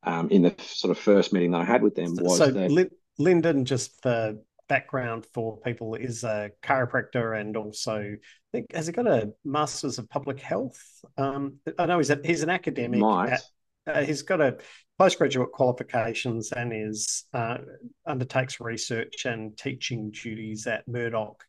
[0.02, 2.90] um, in the sort of first meeting that I had with them was so that
[3.18, 4.36] Lyndon, just for
[4.68, 8.16] background for people, is a chiropractor and also I
[8.52, 10.80] think has he got a Masters of Public Health?
[11.16, 13.02] Um, I know he's a, he's an academic.
[13.02, 13.42] At,
[13.86, 14.58] uh, he's got a
[14.98, 17.58] postgraduate qualifications and is uh,
[18.06, 21.42] undertakes research and teaching duties at Murdoch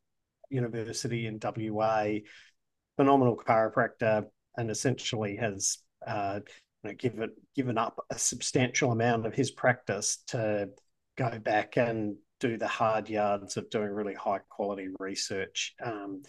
[0.49, 2.19] University in WA
[2.97, 4.25] phenomenal chiropractor
[4.57, 6.39] and essentially has uh,
[6.83, 10.69] you know, given given up a substantial amount of his practice to
[11.17, 16.23] go back and do the hard yards of doing really high quality research, um,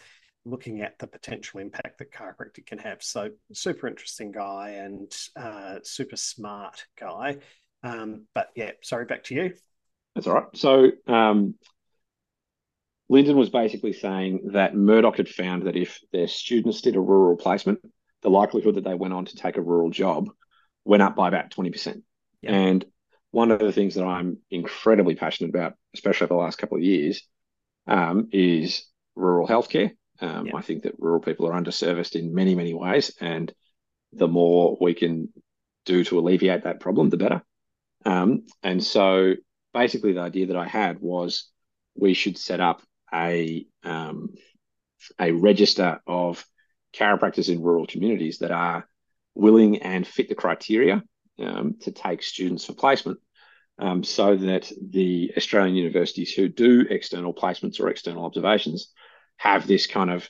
[0.45, 3.03] looking at the potential impact that chiropractic can have.
[3.03, 7.39] So, super interesting guy and uh, super smart guy.
[7.83, 9.55] Um, but yeah, sorry, back to you.
[10.15, 10.47] That's all right.
[10.55, 11.55] So, um,
[13.09, 17.37] Lyndon was basically saying that Murdoch had found that if their students did a rural
[17.37, 17.81] placement,
[18.23, 20.31] the likelihood that they went on to take a rural job
[20.85, 22.03] went up by about 20%.
[22.43, 22.53] Yeah.
[22.53, 22.85] And
[23.31, 26.83] one of the things that I'm incredibly passionate about, especially over the last couple of
[26.83, 27.23] years,
[27.87, 29.93] um, is rural healthcare.
[30.21, 30.57] Um, yeah.
[30.57, 33.13] I think that rural people are underserviced in many, many ways.
[33.21, 33.53] And
[34.13, 35.33] the more we can
[35.87, 37.43] do to alleviate that problem, the better.
[38.05, 39.35] Um, and so
[39.73, 41.49] basically, the idea that I had was
[41.95, 44.31] we should set up a um,
[45.19, 46.45] a register of
[46.95, 48.89] chiropractors in rural communities that are
[49.35, 51.03] willing and fit the criteria
[51.39, 53.19] um, to take students for placement,
[53.79, 58.93] um, so that the Australian universities who do external placements or external observations
[59.37, 60.29] have this kind of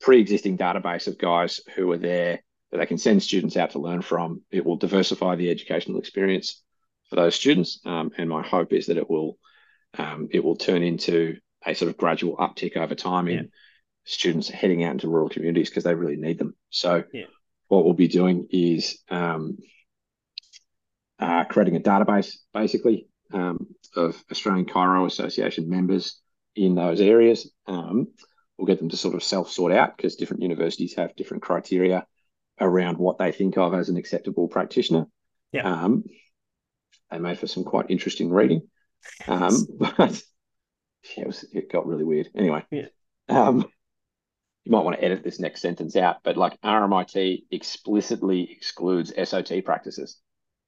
[0.00, 4.02] pre-existing database of guys who are there that they can send students out to learn
[4.02, 4.42] from.
[4.50, 6.62] It will diversify the educational experience
[7.08, 9.38] for those students, um, and my hope is that it will
[9.98, 13.42] um, it will turn into a sort of gradual uptick over time in yeah.
[14.04, 16.54] Students heading out into rural communities because they really need them.
[16.70, 17.26] So, yeah.
[17.68, 19.58] what we'll be doing is um,
[21.18, 26.20] uh, creating a database basically um, of Australian Chiro Association members
[26.56, 27.50] in those areas.
[27.66, 28.08] Um,
[28.58, 32.06] we'll get them to sort of self sort out because different universities have different criteria
[32.60, 35.06] around what they think of as an acceptable practitioner.
[35.52, 35.62] Yeah.
[35.62, 36.04] Um,
[37.10, 38.62] they made for some quite interesting reading.
[39.26, 40.22] Um, but
[41.16, 42.28] yeah, it, was, it got really weird.
[42.36, 42.86] Anyway, yeah.
[43.28, 43.66] Um,
[44.64, 49.64] you might want to edit this next sentence out, but like RMIT explicitly excludes SOT
[49.64, 50.18] practices.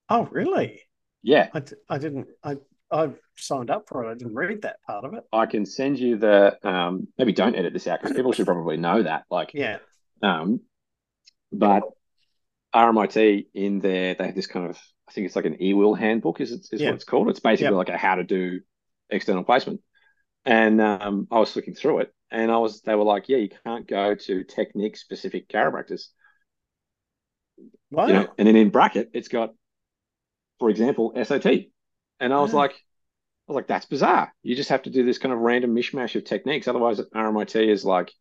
[0.08, 0.82] Oh, really?
[1.22, 1.48] Yeah.
[1.54, 2.56] I, I didn't, I,
[2.90, 4.10] I signed up for it.
[4.10, 5.24] I didn't read that part of it.
[5.32, 8.76] I can send you the, um, maybe don't edit this out because people should probably
[8.76, 9.24] know that.
[9.30, 9.78] Like, yeah.
[10.22, 10.60] Um,
[11.52, 11.84] but
[12.74, 14.76] RMIT in there, they have this kind of,
[15.08, 16.88] I think it's like an e-will handbook is, is yeah.
[16.88, 17.28] what it's called.
[17.28, 17.88] It's basically yep.
[17.88, 18.60] like a how to do
[19.08, 19.80] external placement.
[20.44, 23.48] And um, I was looking through it, and I was they were like, "Yeah, you
[23.64, 26.08] can't go to technique specific chiropractors."
[27.90, 28.06] Wow.
[28.06, 29.54] You know, and then in bracket, it's got,
[30.58, 31.70] for example, SOT.
[32.20, 32.58] And I was yeah.
[32.58, 34.32] like, I was like, that's bizarre.
[34.42, 36.68] You just have to do this kind of random mishmash of techniques.
[36.68, 38.12] Otherwise, RMIT is like,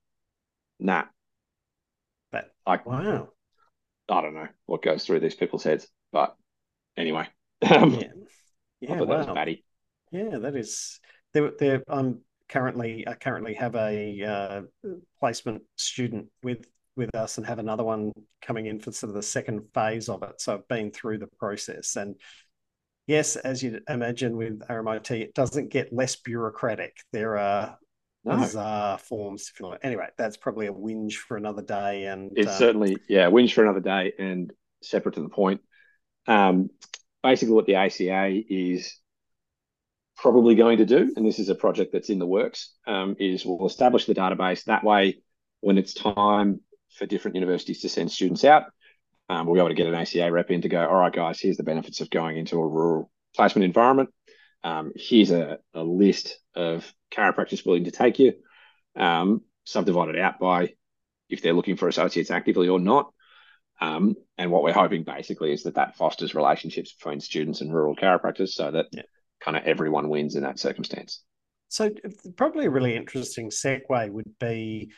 [0.79, 1.05] nah.
[2.31, 3.29] But like, wow.
[4.09, 6.35] I don't know what goes through these people's heads, but
[6.97, 7.27] anyway.
[7.63, 8.07] Um, yeah,
[8.81, 9.05] yeah, wow.
[9.05, 9.27] that was
[10.11, 10.99] Yeah, that is.
[11.33, 11.83] There, there.
[11.87, 13.07] I'm currently.
[13.07, 14.61] I currently have a uh,
[15.19, 16.65] placement student with
[16.95, 20.23] with us, and have another one coming in for sort of the second phase of
[20.23, 20.39] it.
[20.39, 22.15] So I've been through the process, and
[23.07, 26.97] yes, as you imagine with RMIT, it doesn't get less bureaucratic.
[27.11, 27.77] There are
[28.23, 28.37] no.
[28.37, 29.51] bizarre forms.
[29.81, 32.05] Anyway, that's probably a whinge for another day.
[32.05, 35.61] And it's um, certainly, yeah, whinge for another day and separate to the point.
[36.27, 36.69] Um,
[37.21, 38.97] basically, what the ACA is
[40.17, 43.45] probably going to do, and this is a project that's in the works, um, is
[43.45, 44.65] we'll establish the database.
[44.65, 45.21] That way,
[45.61, 46.61] when it's time
[46.97, 48.65] for different universities to send students out,
[49.29, 51.39] um, we'll be able to get an ACA rep in to go, all right, guys,
[51.39, 54.09] here's the benefits of going into a rural placement environment.
[54.63, 58.33] Um, here's a, a, list of chiropractors willing to take you,
[58.95, 60.73] um, subdivided out by
[61.29, 63.11] if they're looking for associates actively or not.
[63.81, 67.95] Um, and what we're hoping basically is that that fosters relationships between students and rural
[67.95, 69.01] chiropractors so that yeah.
[69.43, 71.23] Kind of everyone wins in that circumstance.
[71.69, 71.91] So,
[72.35, 74.91] probably a really interesting segue would be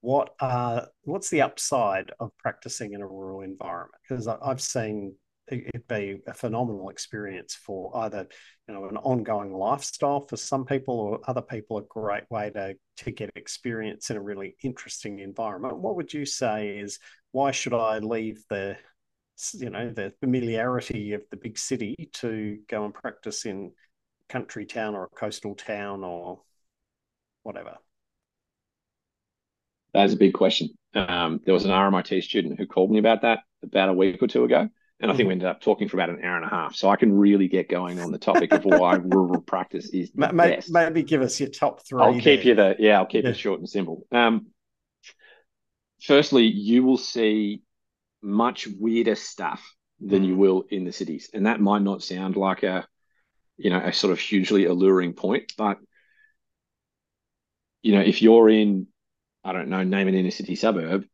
[0.00, 3.94] what are what's the upside of practicing in a rural environment?
[4.08, 5.14] Because I've seen
[5.48, 8.26] it be a phenomenal experience for either
[8.66, 12.74] you know an ongoing lifestyle for some people or other people a great way to
[12.96, 16.98] to get experience in a really interesting environment what would you say is
[17.30, 18.76] why should i leave the
[19.54, 23.72] you know the familiarity of the big city to go and practice in
[24.28, 26.40] country town or a coastal town or
[27.42, 27.76] whatever
[29.96, 30.70] that's a big question.
[30.94, 34.26] Um, there was an RMIT student who called me about that about a week or
[34.26, 34.68] two ago,
[35.00, 35.32] and I think we mm-hmm.
[35.32, 36.74] ended up talking for about an hour and a half.
[36.74, 40.36] So I can really get going on the topic of why rural practice is maybe,
[40.36, 40.70] best.
[40.70, 42.02] Maybe give us your top three.
[42.02, 42.98] I'll keep you the yeah.
[42.98, 43.30] I'll keep yeah.
[43.30, 44.06] it short and simple.
[44.12, 44.46] Um,
[46.02, 47.62] firstly, you will see
[48.26, 50.38] much weirder stuff than you mm.
[50.38, 52.86] will in the cities, and that might not sound like a
[53.56, 55.78] you know a sort of hugely alluring point, but
[57.82, 58.88] you know if you're in
[59.46, 61.04] I don't know, name an inner city suburb,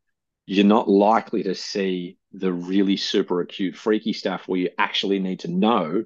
[0.47, 5.41] you're not likely to see the really super acute freaky stuff where you actually need
[5.41, 6.03] to know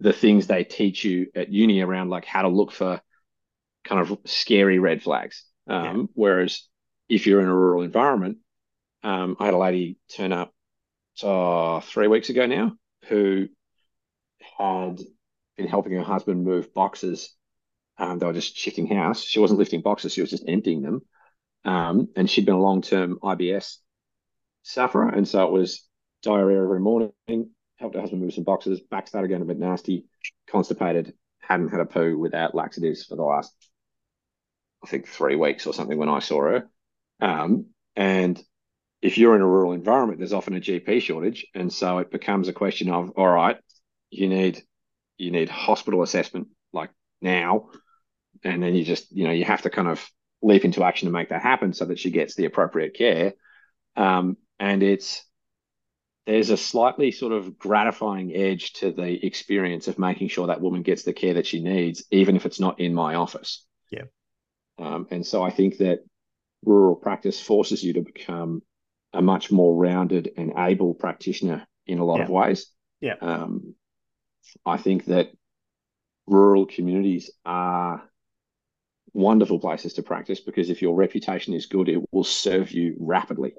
[0.00, 3.00] the things they teach you at uni around like how to look for
[3.84, 5.44] kind of scary red flags.
[5.68, 6.06] Um, yeah.
[6.14, 6.66] Whereas
[7.08, 8.38] if you're in a rural environment,
[9.02, 10.52] um, I had a lady turn up
[11.22, 12.72] uh, three weeks ago now
[13.08, 13.48] who
[14.58, 15.00] had
[15.56, 17.34] been helping her husband move boxes.
[17.96, 19.22] Um, they were just checking house.
[19.22, 21.02] She wasn't lifting boxes; she was just emptying them.
[21.64, 23.78] Um, and she'd been a long term IBS
[24.62, 25.08] sufferer.
[25.08, 25.86] And so it was
[26.22, 27.12] diarrhea every morning,
[27.76, 30.06] helped her husband move some boxes, back started going a bit nasty,
[30.46, 33.52] constipated, hadn't had a poo without laxatives for the last,
[34.84, 36.68] I think, three weeks or something when I saw her.
[37.20, 38.40] Um, and
[39.00, 41.46] if you're in a rural environment, there's often a GP shortage.
[41.54, 43.56] And so it becomes a question of, all right,
[44.10, 44.62] you need
[45.18, 47.70] you need hospital assessment like now.
[48.44, 50.08] And then you just, you know, you have to kind of
[50.42, 53.32] leap into action to make that happen so that she gets the appropriate care.
[53.96, 55.24] Um, and it's
[56.26, 60.82] there's a slightly sort of gratifying edge to the experience of making sure that woman
[60.82, 63.64] gets the care that she needs, even if it's not in my office.
[63.90, 64.04] Yeah.
[64.78, 66.00] Um, and so I think that
[66.64, 68.62] rural practice forces you to become
[69.12, 72.24] a much more rounded and able practitioner in a lot yeah.
[72.24, 72.66] of ways.
[73.00, 73.14] Yeah.
[73.20, 73.74] Um,
[74.64, 75.30] I think that
[76.26, 78.02] rural communities are
[79.12, 83.52] wonderful places to practice because if your reputation is good, it will serve you rapidly.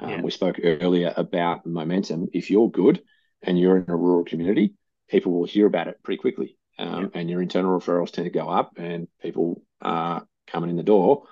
[0.00, 0.20] Um, yeah.
[0.20, 2.28] We spoke earlier about momentum.
[2.32, 3.02] If you're good
[3.42, 4.74] and you're in a rural community,
[5.08, 6.58] people will hear about it pretty quickly.
[6.78, 7.20] Um, yeah.
[7.20, 11.24] And your internal referrals tend to go up, and people are coming in the door,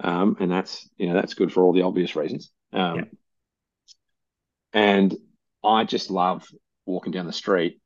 [0.00, 2.50] um, and that's you know that's good for all the obvious reasons.
[2.72, 3.04] Um, yeah.
[4.72, 5.16] And
[5.64, 6.46] I just love
[6.86, 7.80] walking down the street,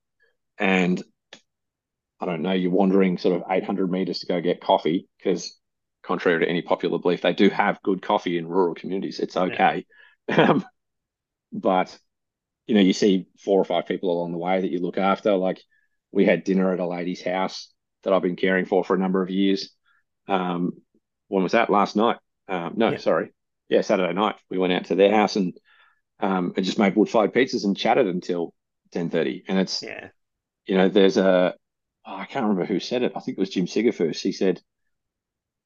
[0.59, 1.03] and
[2.23, 5.59] I don't know, you're wandering sort of 800 meters to go get coffee because,
[6.05, 9.19] contrary to any popular belief, they do have good coffee in rural communities.
[9.19, 9.85] It's okay.
[9.85, 9.87] Yeah.
[10.29, 10.65] Um,
[11.53, 11.99] but,
[12.69, 15.35] you know, you see four or five people along the way that you look after.
[15.35, 15.61] Like
[16.13, 17.73] we had dinner at a lady's house
[18.05, 19.71] that I've been caring for for a number of years.
[20.29, 20.75] Um,
[21.33, 21.71] when was that?
[21.71, 22.19] Last night?
[22.47, 22.99] Um, no, yeah.
[22.99, 23.33] sorry.
[23.71, 24.37] Yeah, Saturday night.
[24.51, 25.57] We went out to their house and
[26.21, 28.53] um, and just made wood fired pizzas and chatted until
[28.95, 29.45] 10.30.
[29.49, 30.09] And it's, yeah.
[30.67, 31.55] you know, there's a,
[32.07, 33.13] oh, I can't remember who said it.
[33.17, 34.21] I think it was Jim Sigafoose.
[34.21, 34.61] He said,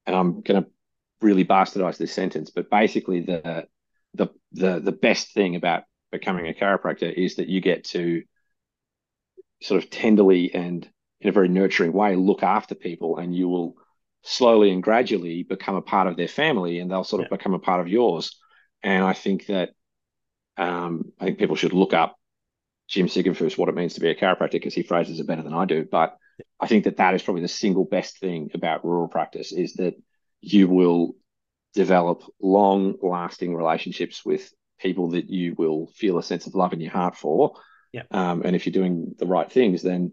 [0.06, 0.70] and I'm going to
[1.20, 3.66] really bastardize this sentence, but basically the
[4.14, 8.22] the the the best thing about becoming a chiropractor is that you get to
[9.60, 10.88] sort of tenderly and
[11.20, 13.74] in a very nurturing way look after people and you will
[14.26, 17.36] slowly and gradually become a part of their family and they'll sort of yeah.
[17.36, 18.38] become a part of yours
[18.82, 19.70] and i think that
[20.56, 22.16] um, i think people should look up
[22.88, 25.54] jim Sigafoose what it means to be a chiropractor because he phrases it better than
[25.54, 26.16] i do but
[26.60, 29.94] i think that that is probably the single best thing about rural practice is that
[30.40, 31.14] you will
[31.74, 36.80] develop long lasting relationships with people that you will feel a sense of love in
[36.80, 37.52] your heart for
[37.96, 38.02] yeah.
[38.10, 40.12] Um, and if you're doing the right things, then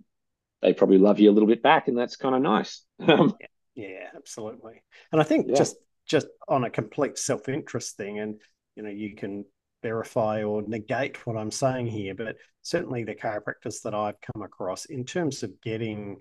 [0.62, 2.84] they probably love you a little bit back, and that's kind of nice.
[3.06, 3.48] Um, yeah.
[3.76, 4.82] Yeah, absolutely.
[5.12, 5.56] And I think yeah.
[5.56, 8.40] just just on a complete self interest thing, and
[8.76, 9.46] you know, you can
[9.82, 14.86] verify or negate what I'm saying here, but certainly the chiropractors that I've come across
[14.86, 16.18] in terms of getting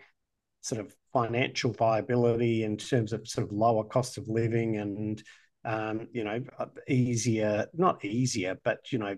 [0.61, 5.23] sort of financial viability in terms of sort of lower cost of living and
[5.65, 6.43] um, you know
[6.89, 9.17] easier not easier but you know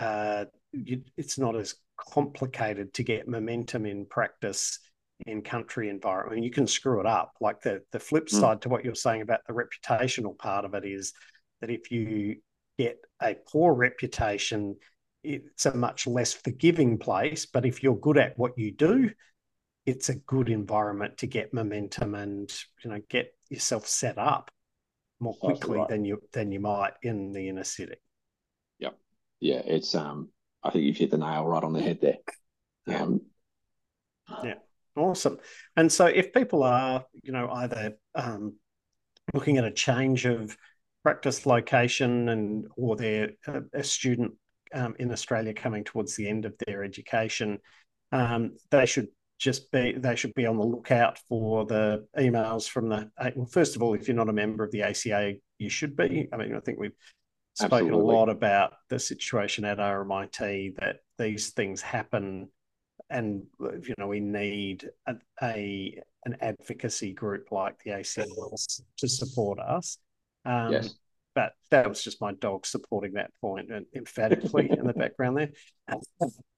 [0.00, 4.78] uh, you, it's not as complicated to get momentum in practice
[5.24, 6.44] in country environment.
[6.44, 7.32] you can screw it up.
[7.40, 8.40] Like the the flip mm.
[8.40, 11.12] side to what you're saying about the reputational part of it is
[11.60, 12.36] that if you
[12.78, 14.76] get a poor reputation,
[15.22, 17.46] it's a much less forgiving place.
[17.46, 19.10] But if you're good at what you do,
[19.86, 22.52] it's a good environment to get momentum and
[22.84, 24.50] you know get yourself set up
[25.18, 25.88] more quickly right.
[25.88, 27.96] than you than you might in the inner city.
[28.80, 28.98] Yep.
[29.40, 30.28] Yeah, it's um
[30.62, 32.18] I think you've hit the nail right on the head there.
[32.88, 33.22] Um,
[34.44, 34.54] yeah,
[34.96, 35.38] awesome.
[35.76, 38.54] And so, if people are, you know, either um,
[39.34, 40.56] looking at a change of
[41.02, 44.32] practice location and or they're a, a student
[44.74, 47.58] um, in Australia coming towards the end of their education,
[48.12, 52.88] um, they should just be they should be on the lookout for the emails from
[52.88, 55.94] the well first of all if you're not a member of the ACA you should
[55.94, 56.96] be I mean I think we've
[57.56, 58.14] spoken Absolutely.
[58.14, 62.48] a lot about the situation at RMIT that these things happen,
[63.10, 69.58] and you know we need a, a an advocacy group like the ACLS to support
[69.60, 69.98] us.
[70.44, 70.94] Um, yes.
[71.34, 75.50] But that was just my dog supporting that point and emphatically in the background there.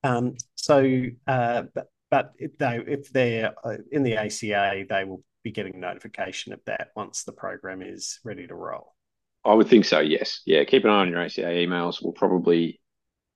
[0.05, 5.23] Um, so, uh, but, but if they if they're uh, in the ACA, they will
[5.43, 8.95] be getting notification of that once the program is ready to roll.
[9.45, 10.01] I would think so.
[10.01, 10.43] Yes.
[10.47, 10.65] Yeah.
[10.65, 12.03] Keep an eye on your ACA emails.
[12.03, 12.81] We'll probably.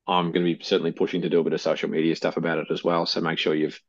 [0.06, 2.58] I'm going to be certainly pushing to do a bit of social media stuff about
[2.58, 3.06] it as well.
[3.06, 3.80] So make sure you've,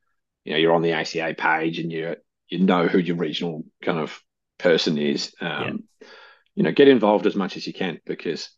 [0.45, 2.15] you know, you're on the ACA page and you
[2.49, 4.19] you know who your regional kind of
[4.59, 5.33] person is.
[5.41, 6.07] Um, yeah.
[6.55, 8.49] You know, get involved as much as you can because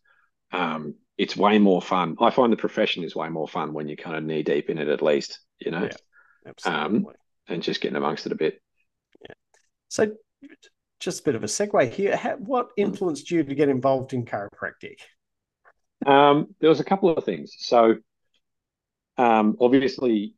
[0.52, 2.16] um, it's way more fun.
[2.20, 4.78] I find the profession is way more fun when you're kind of knee deep in
[4.78, 5.40] it, at least.
[5.58, 5.96] You know, yeah,
[6.46, 6.98] absolutely.
[6.98, 7.06] Um,
[7.48, 8.60] and just getting amongst it a bit.
[9.22, 9.34] Yeah.
[9.88, 10.12] So
[11.00, 12.16] just a bit of a segue here.
[12.16, 14.98] How, what influenced you to get involved in chiropractic?
[16.04, 17.54] Um, there was a couple of things.
[17.58, 17.96] So,
[19.16, 20.34] um, obviously,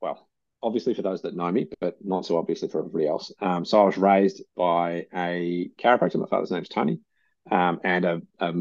[0.00, 0.28] well,
[0.62, 3.32] obviously for those that know me, but not so obviously for everybody else.
[3.40, 6.16] Um, so I was raised by a chiropractor.
[6.16, 7.00] My father's name's Tony,
[7.50, 8.52] um, and a, a,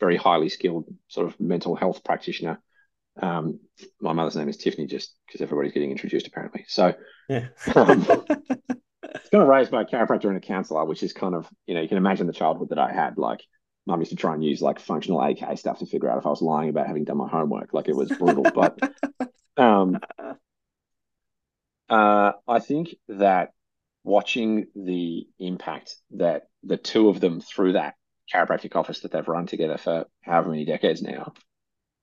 [0.00, 2.60] very highly skilled sort of mental health practitioner.
[3.20, 3.60] Um,
[4.00, 6.64] my mother's name is Tiffany, just because everybody's getting introduced apparently.
[6.66, 6.94] So,
[7.28, 7.48] yeah.
[7.72, 8.04] Um,
[9.32, 11.80] kind of raised by a chiropractor and a counselor, which is kind of, you know,
[11.80, 13.16] you can imagine the childhood that I had.
[13.16, 13.42] Like,
[13.86, 16.30] mum used to try and use like functional AK stuff to figure out if I
[16.30, 17.72] was lying about having done my homework.
[17.72, 18.44] Like, it was brutal.
[18.54, 18.78] but
[19.56, 19.98] um,
[21.88, 23.50] uh, I think that
[24.04, 27.94] watching the impact that the two of them through that
[28.32, 31.32] chiropractic office that they've run together for however many decades now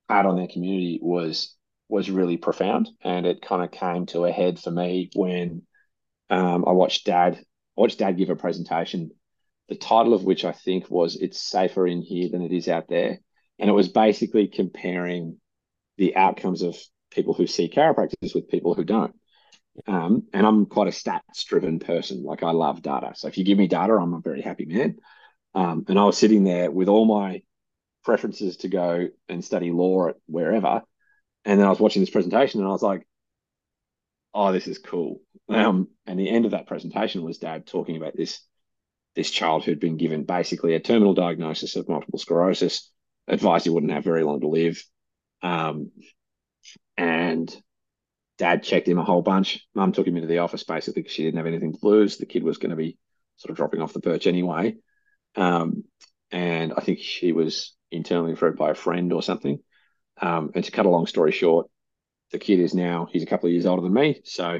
[0.07, 1.55] had on their community was
[1.87, 5.63] was really profound and it kind of came to a head for me when
[6.29, 7.35] um, I watched Dad.
[7.35, 9.11] I watched Dad give a presentation,
[9.69, 12.87] the title of which I think was "It's safer in here than it is out
[12.89, 13.19] there,"
[13.57, 15.39] and it was basically comparing
[15.97, 16.77] the outcomes of
[17.11, 19.15] people who see chiropractors with people who don't.
[19.87, 22.23] Um, and I'm quite a stats-driven person.
[22.23, 23.13] Like I love data.
[23.15, 24.97] So if you give me data, I'm a very happy man.
[25.55, 27.41] Um, and I was sitting there with all my
[28.03, 30.81] preferences to go and study law at wherever.
[31.45, 33.07] And then I was watching this presentation and I was like,
[34.33, 35.21] oh, this is cool.
[35.47, 38.41] Um, and the end of that presentation was Dad talking about this
[39.15, 42.91] this child who'd been given basically a terminal diagnosis of multiple sclerosis,
[43.27, 44.81] advised he wouldn't have very long to live,
[45.41, 45.91] um,
[46.97, 47.55] and
[48.37, 49.67] Dad checked him a whole bunch.
[49.75, 52.17] Mum took him into the office basically because she didn't have anything to lose.
[52.17, 52.97] The kid was going to be
[53.37, 54.75] sort of dropping off the perch anyway,
[55.35, 55.83] um,
[56.31, 59.59] and I think she was internally referred by a friend or something.
[60.21, 61.67] Um, and to cut a long story short,
[62.31, 64.59] the kid is now he's a couple of years older than me, so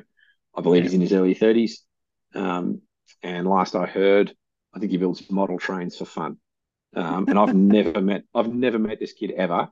[0.55, 0.89] I believe yeah.
[0.89, 1.83] he's in his early thirties.
[2.33, 2.81] Um,
[3.23, 4.33] and last I heard,
[4.73, 6.37] I think he builds model trains for fun.
[6.95, 9.69] Um, and I've never met I've never met this kid ever.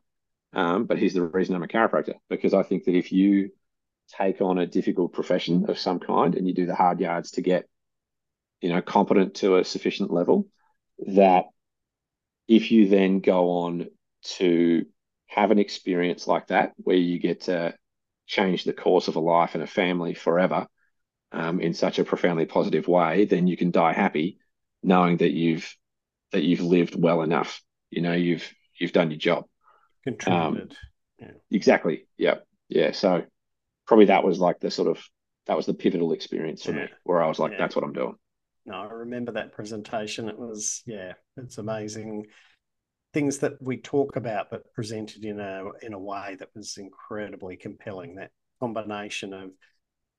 [0.53, 3.51] Um, but here's the reason I'm a chiropractor because I think that if you
[4.17, 7.41] take on a difficult profession of some kind and you do the hard yards to
[7.41, 7.67] get,
[8.61, 10.47] you know, competent to a sufficient level,
[11.05, 11.45] that
[12.47, 13.87] if you then go on
[14.23, 14.85] to
[15.27, 17.75] have an experience like that where you get to
[18.25, 20.67] change the course of a life and a family forever
[21.31, 24.39] um, in such a profoundly positive way, then you can die happy
[24.83, 25.75] knowing that you've
[26.31, 27.61] that you've lived well enough.
[27.89, 28.49] You know, you've
[28.79, 29.45] you've done your job.
[30.03, 30.71] Contributed.
[30.71, 30.77] Um,
[31.19, 31.31] yeah.
[31.51, 32.07] Exactly.
[32.17, 32.35] Yeah.
[32.69, 32.91] Yeah.
[32.91, 33.23] So
[33.85, 35.03] probably that was like the sort of
[35.47, 36.83] that was the pivotal experience for yeah.
[36.83, 37.57] me where I was like, yeah.
[37.57, 38.15] that's what I'm doing.
[38.65, 40.27] No, I remember that presentation.
[40.27, 42.25] It was, yeah, it's amazing
[43.13, 47.55] things that we talk about, but presented in a in a way that was incredibly
[47.55, 48.15] compelling.
[48.15, 49.51] That combination of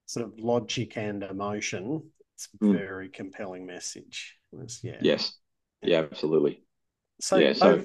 [0.09, 2.03] sort of logic and emotion.
[2.35, 2.73] It's a mm.
[2.73, 4.37] very compelling message.
[4.53, 4.97] Was, yeah.
[5.03, 5.37] Yes.
[5.83, 6.65] Yeah, absolutely.
[7.21, 7.85] So, yeah, so over,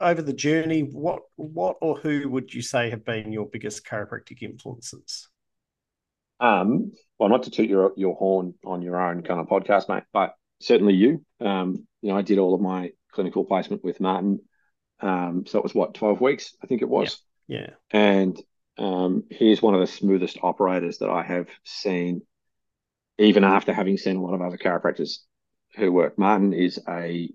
[0.00, 4.42] over the journey, what what or who would you say have been your biggest chiropractic
[4.42, 5.28] influences?
[6.40, 10.04] Um, well, not to toot your your horn on your own kind of podcast, mate,
[10.12, 11.24] but certainly you.
[11.40, 14.40] Um, you know, I did all of my clinical placement with Martin.
[15.00, 17.22] Um, so it was what twelve weeks, I think it was.
[17.48, 17.60] Yeah.
[17.60, 17.70] yeah.
[17.92, 18.38] And
[18.78, 22.22] um, he's one of the smoothest operators that I have seen,
[23.18, 25.18] even after having seen a lot of other chiropractors
[25.76, 26.18] who work.
[26.18, 27.30] Martin is a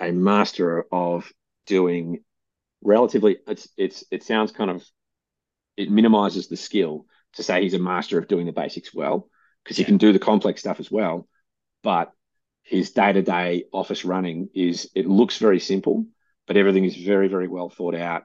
[0.00, 1.30] a master of
[1.66, 2.24] doing
[2.82, 3.38] relatively.
[3.46, 4.84] It's it's it sounds kind of
[5.76, 9.28] it minimizes the skill to say he's a master of doing the basics well
[9.62, 9.84] because yeah.
[9.84, 11.28] he can do the complex stuff as well,
[11.82, 12.12] but
[12.68, 16.04] his day-to-day office running is it looks very simple
[16.46, 18.24] but everything is very very well thought out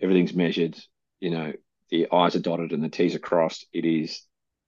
[0.00, 0.74] everything's measured
[1.20, 1.52] you know
[1.92, 4.22] the i's are dotted and the t's are crossed it is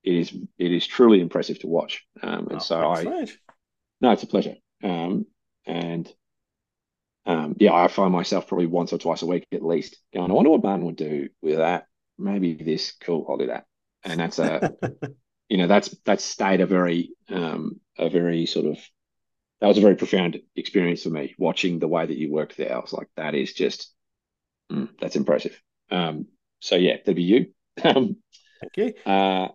[0.05, 2.05] it is it is truly impressive to watch.
[2.23, 3.27] Um, and oh, so i
[4.01, 4.55] no it's a pleasure.
[4.83, 5.27] Um,
[5.67, 6.13] and
[7.27, 10.35] um, yeah i find myself probably once or twice a week at least going i
[10.35, 11.87] wonder what martin would do with that.
[12.19, 13.65] Maybe this cool i'll do that.
[14.05, 14.75] And that's a
[15.49, 18.79] you know that's that's stayed a very um, a very sort of
[19.61, 22.77] that was a very profound experience for me watching the way that you worked there.
[22.77, 23.91] I was like, that is just
[24.71, 25.59] mm, that's impressive.
[25.91, 26.27] Um,
[26.65, 27.53] so yeah, that'd be you.
[27.85, 28.17] um,
[28.75, 28.97] Thank.
[29.05, 29.49] Uh,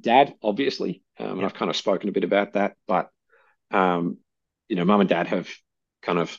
[0.00, 3.10] dad, obviously, um, and I've kind of spoken a bit about that, but
[3.70, 4.16] um,
[4.66, 5.46] you know, mum and dad have
[6.00, 6.36] kind of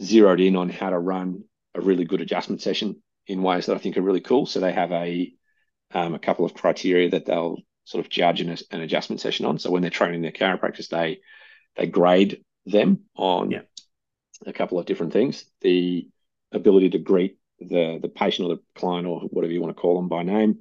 [0.00, 1.42] zeroed in on how to run
[1.74, 4.46] a really good adjustment session in ways that I think are really cool.
[4.46, 5.32] So they have a
[5.92, 9.58] um, a couple of criteria that they'll sort of judge an, an adjustment session on.
[9.58, 11.18] So when they're training their chiropractors, they
[11.74, 13.62] they grade them on yeah.
[14.46, 15.44] a couple of different things.
[15.60, 16.08] The
[16.52, 19.96] ability to greet the the patient or the client or whatever you want to call
[19.96, 20.60] them by name,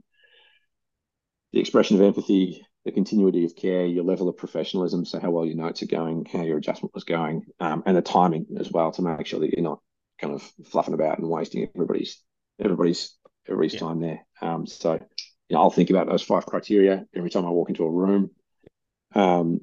[1.53, 5.45] the expression of empathy, the continuity of care, your level of professionalism, so how well
[5.45, 8.91] your notes are going, how your adjustment was going, um, and the timing as well
[8.91, 9.79] to make sure that you're not
[10.19, 12.21] kind of fluffing about and wasting everybody's
[12.59, 13.15] everybody's
[13.47, 13.79] everybody's yeah.
[13.79, 14.25] time there.
[14.41, 17.83] Um, so you know, I'll think about those five criteria every time I walk into
[17.83, 18.31] a room.
[19.13, 19.61] Um,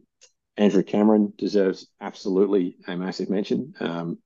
[0.56, 3.74] Andrew Cameron deserves absolutely a massive mention.
[3.80, 4.18] Um,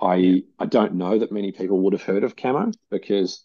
[0.00, 0.40] I yeah.
[0.58, 3.44] I don't know that many people would have heard of Camo because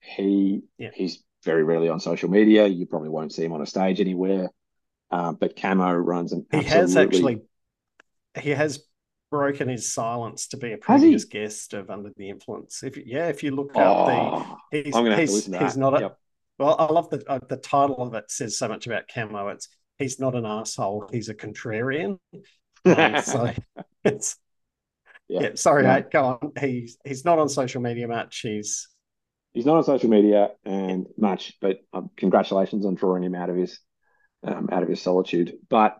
[0.00, 0.90] he yeah.
[0.94, 2.66] he's very rarely on social media.
[2.66, 4.48] You probably won't see him on a stage anywhere.
[5.10, 7.42] Uh, but Camo runs an he has actually
[8.40, 8.82] he has
[9.30, 12.82] broken his silence to be a previous guest of Under the Influence.
[12.82, 16.18] If yeah, if you look up oh, the he's he's, he's not a yep.
[16.58, 16.76] well.
[16.78, 19.48] I love the uh, the title of it says so much about Camo.
[19.48, 21.08] It's he's not an asshole.
[21.12, 22.18] He's a contrarian.
[22.84, 23.52] Um, so
[24.04, 24.36] it's
[25.28, 25.40] yeah.
[25.42, 25.96] yeah sorry, yeah.
[25.96, 26.52] Mate, go on.
[26.60, 28.40] He's he's not on social media much.
[28.40, 28.88] He's
[29.52, 33.56] he's not on social media and much, but um, congratulations on drawing him out of
[33.56, 33.78] his
[34.44, 35.54] um, out of his solitude.
[35.68, 35.98] But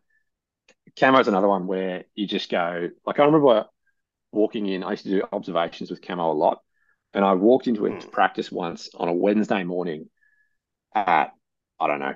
[0.96, 3.66] Camo's another one where you just go like I remember
[4.32, 4.82] walking in.
[4.82, 6.60] I used to do observations with Camo a lot,
[7.14, 8.10] and I walked into his mm.
[8.10, 10.08] practice once on a Wednesday morning
[10.94, 11.32] at
[11.80, 12.14] I don't know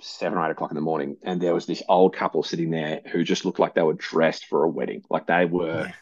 [0.00, 3.00] seven or eight o'clock in the morning, and there was this old couple sitting there
[3.10, 5.02] who just looked like they were dressed for a wedding.
[5.10, 5.92] Like they were, yeah.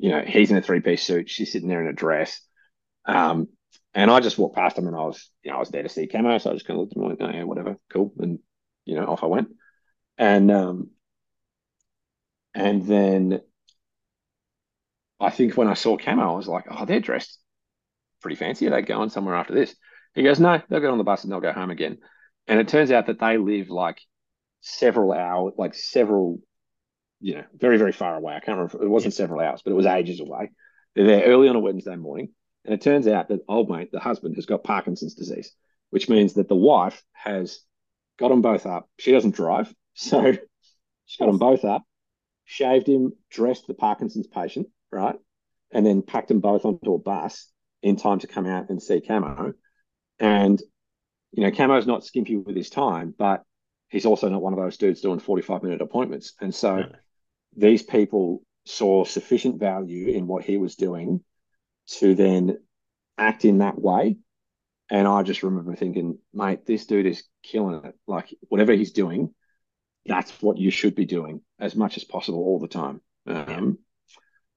[0.00, 2.40] You know, he's in a three piece suit, she's sitting there in a dress.
[3.04, 3.48] Um,
[3.94, 5.88] and I just walked past them, and I was, you know, I was there to
[5.88, 8.12] see Camo, so I just kind of looked at them like, oh, yeah, whatever, cool,
[8.18, 8.38] and
[8.84, 9.48] you know, off I went.
[10.16, 10.90] And um,
[12.54, 13.40] and then
[15.18, 17.38] I think when I saw Camo, I was like, oh, they're dressed
[18.20, 18.66] pretty fancy.
[18.66, 19.74] Are they going somewhere after this?
[20.14, 21.98] He goes, no, they'll get on the bus and they'll go home again.
[22.46, 24.00] And it turns out that they live like
[24.60, 26.40] several hours, like several,
[27.20, 28.34] you know, very, very far away.
[28.34, 28.82] I can't remember.
[28.82, 30.50] It wasn't several hours, but it was ages away.
[30.94, 32.30] They're there early on a Wednesday morning.
[32.64, 35.52] And it turns out that old mate, the husband, has got Parkinson's disease,
[35.90, 37.60] which means that the wife has
[38.18, 38.88] got them both up.
[38.98, 39.72] She doesn't drive.
[39.92, 40.32] So
[41.04, 41.82] she's got them both up,
[42.44, 45.16] shaved him, dressed the Parkinson's patient, right?
[45.72, 47.50] And then packed them both onto a bus
[47.82, 49.52] in time to come out and see Camo.
[50.18, 50.62] And,
[51.32, 53.42] you know, Camo's not skimpy with his time, but
[53.88, 56.32] he's also not one of those dudes doing 45 minute appointments.
[56.40, 56.84] And so.
[57.56, 61.22] These people saw sufficient value in what he was doing
[61.86, 62.58] to then
[63.18, 64.16] act in that way.
[64.90, 67.94] And I just remember thinking, mate, this dude is killing it.
[68.06, 69.34] Like, whatever he's doing,
[70.04, 73.00] that's what you should be doing as much as possible all the time.
[73.26, 73.78] Um,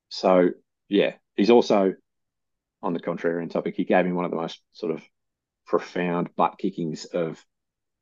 [0.09, 0.49] so,
[0.89, 1.93] yeah, he's also
[2.81, 3.75] on the contrarian topic.
[3.75, 5.03] He gave me one of the most sort of
[5.67, 7.43] profound butt kickings of,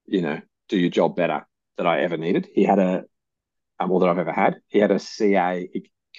[0.05, 1.45] you know, do your job better
[1.77, 2.47] that I ever needed.
[2.53, 3.03] He had a,
[3.82, 4.57] um, or that I've ever had.
[4.67, 5.67] He had a CA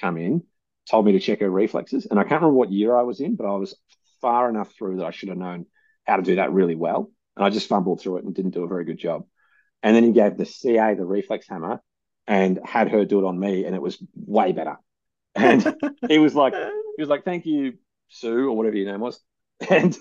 [0.00, 0.42] come in,
[0.90, 3.36] told me to check her reflexes, and I can't remember what year I was in,
[3.36, 3.74] but I was
[4.20, 5.66] far enough through that I should have known
[6.04, 8.64] how to do that really well, and I just fumbled through it and didn't do
[8.64, 9.24] a very good job.
[9.82, 11.82] And then he gave the CA the reflex hammer
[12.26, 14.76] and had her do it on me, and it was way better.
[15.34, 15.64] And
[16.08, 17.78] he was like, he was like, "Thank you,
[18.10, 19.18] Sue, or whatever your name was,"
[19.70, 19.96] and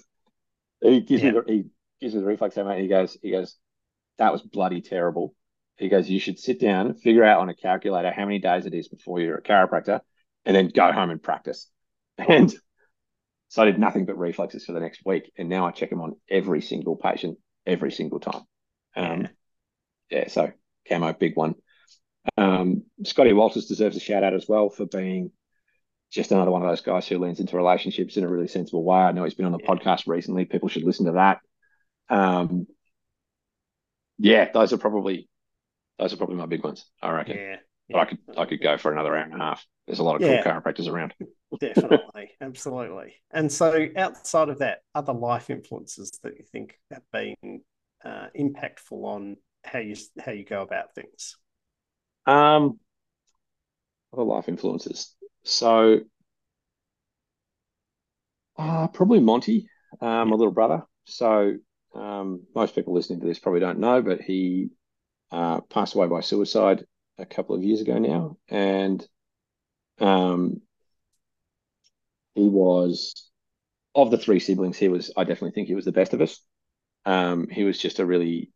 [0.82, 1.32] he gives yeah.
[1.32, 1.66] me the he
[2.02, 3.56] gives me the reflex hammer, and he goes, he goes,
[4.18, 5.34] "That was bloody terrible."
[5.82, 8.74] He goes, "You should sit down, figure out on a calculator how many days it
[8.74, 10.02] is before you're a chiropractor,
[10.46, 11.70] and then go home and practice."
[12.18, 12.54] And
[13.48, 16.02] so I did nothing but reflexes for the next week, and now I check them
[16.02, 18.44] on every single patient every single time.
[18.96, 19.28] Um,
[20.10, 20.28] yeah.
[20.28, 20.52] so
[20.88, 21.56] camo, big one.
[22.38, 25.32] Um, Scotty Walters deserves a shout out as well for being
[26.12, 29.00] just another one of those guys who leans into relationships in a really sensible way.
[29.00, 29.70] I know he's been on the yeah.
[29.70, 30.46] podcast recently.
[30.46, 31.40] People should listen to that.
[32.10, 32.68] Um,
[34.18, 35.30] yeah, those are probably
[36.02, 36.86] those are probably my big ones.
[37.02, 37.38] I reckon.
[37.38, 37.56] Yeah,
[37.92, 39.66] but I could I could go for another hour and a half.
[39.86, 41.14] There's a lot of yeah, cool chiropractors around.
[41.60, 43.14] definitely, absolutely.
[43.30, 47.62] And so, outside of that, other life influences that you think have been
[48.04, 51.38] uh, impactful on how you how you go about things.
[52.26, 52.80] Um,
[54.12, 55.16] other life influences.
[55.44, 56.00] So,
[58.58, 59.70] uh, probably Monty,
[60.02, 60.82] um, my little brother.
[61.06, 61.58] So,
[61.94, 64.70] um, most people listening to this probably don't know, but he
[65.32, 66.86] uh, passed away by suicide
[67.18, 69.06] a couple of years ago now, and
[70.00, 70.62] um,
[72.36, 73.30] he was
[73.94, 74.78] of the three siblings.
[74.78, 76.40] He was, I definitely think, he was the best of us.
[77.06, 78.52] Um, he was just a really,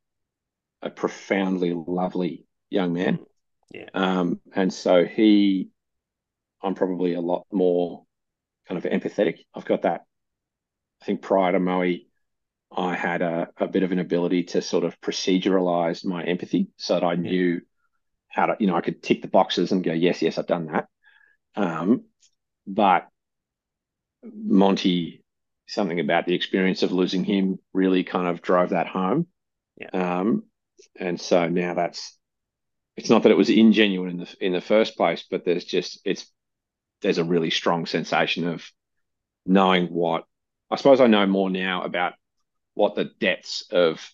[0.82, 3.20] a profoundly lovely young man.
[3.74, 3.90] Yeah.
[3.94, 5.70] Um, and so he,
[6.64, 8.06] I'm probably a lot more
[8.68, 9.40] kind of empathetic.
[9.54, 10.06] I've got that.
[11.02, 11.98] I think prior to Moe,
[12.76, 16.96] I had a, a bit of an ability to sort of proceduralize my empathy so
[16.96, 17.62] that I knew
[18.28, 20.68] how to, you know, I could tick the boxes and go, yes, yes, I've done
[20.68, 20.88] that.
[21.56, 22.06] Um,
[22.68, 23.08] but
[24.24, 25.24] Monty,
[25.68, 29.28] something about the experience of losing him really kind of drove that home.
[29.78, 29.90] Yeah.
[30.20, 30.44] Um,
[30.96, 32.18] and so now that's
[32.98, 36.00] it's not that it was ingenuine in the in the first place, but there's just
[36.06, 36.26] it's
[37.02, 38.70] there's a really strong sensation of
[39.46, 40.24] knowing what
[40.72, 42.14] I suppose I know more now about
[42.76, 44.08] what the depths of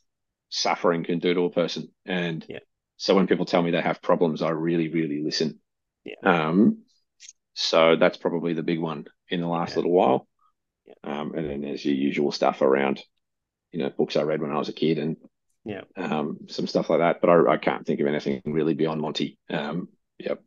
[0.50, 1.90] suffering can do to a person.
[2.06, 2.60] And yeah.
[2.98, 5.60] so when people tell me they have problems, I really, really listen.
[6.06, 6.16] Yeah.
[6.24, 6.84] Um,
[7.54, 9.76] so that's probably the big one in the last yeah.
[9.78, 10.28] little while.
[10.86, 11.22] Yeah.
[11.22, 13.02] Um, and then there's your usual stuff around,
[13.72, 15.18] you know, books I read when I was a kid and
[15.64, 17.22] yeah, um, some stuff like that.
[17.22, 19.38] But I, I can't think of anything really beyond Monty.
[19.50, 20.42] Um, yep.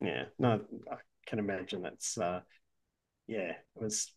[0.00, 0.96] Yeah, no, I
[1.26, 2.40] can imagine that's uh,
[3.26, 4.12] yeah, it was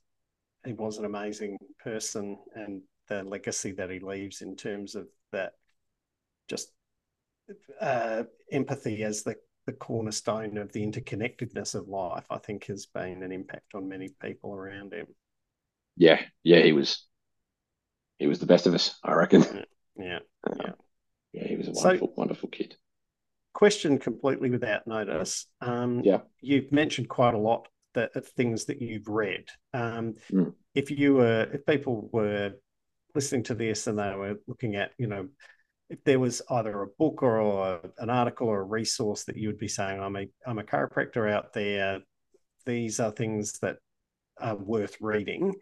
[0.66, 5.54] he was an amazing person and the legacy that he leaves in terms of that
[6.48, 6.72] just
[7.82, 9.36] uh, empathy as the
[9.68, 14.10] the cornerstone of the interconnectedness of life, I think has been an impact on many
[14.22, 15.06] people around him.
[15.98, 17.06] Yeah, yeah, he was
[18.18, 19.42] he was the best of us, I reckon.
[19.42, 19.64] Yeah,
[19.98, 20.20] yeah,
[20.58, 20.72] yeah.
[21.34, 22.76] yeah he was a wonderful, so, wonderful kid.
[23.54, 25.48] Question completely without notice.
[25.60, 29.46] Um, yeah, you've mentioned quite a lot that of things that you've read.
[29.74, 30.54] Um, mm.
[30.74, 32.54] If you were, if people were
[33.16, 35.28] listening to this and they were looking at, you know,
[35.90, 39.58] if there was either a book or an article or a resource that you would
[39.58, 42.00] be saying, I'm a, I'm a chiropractor out there,
[42.66, 43.78] these are things that
[44.40, 45.54] are worth reading.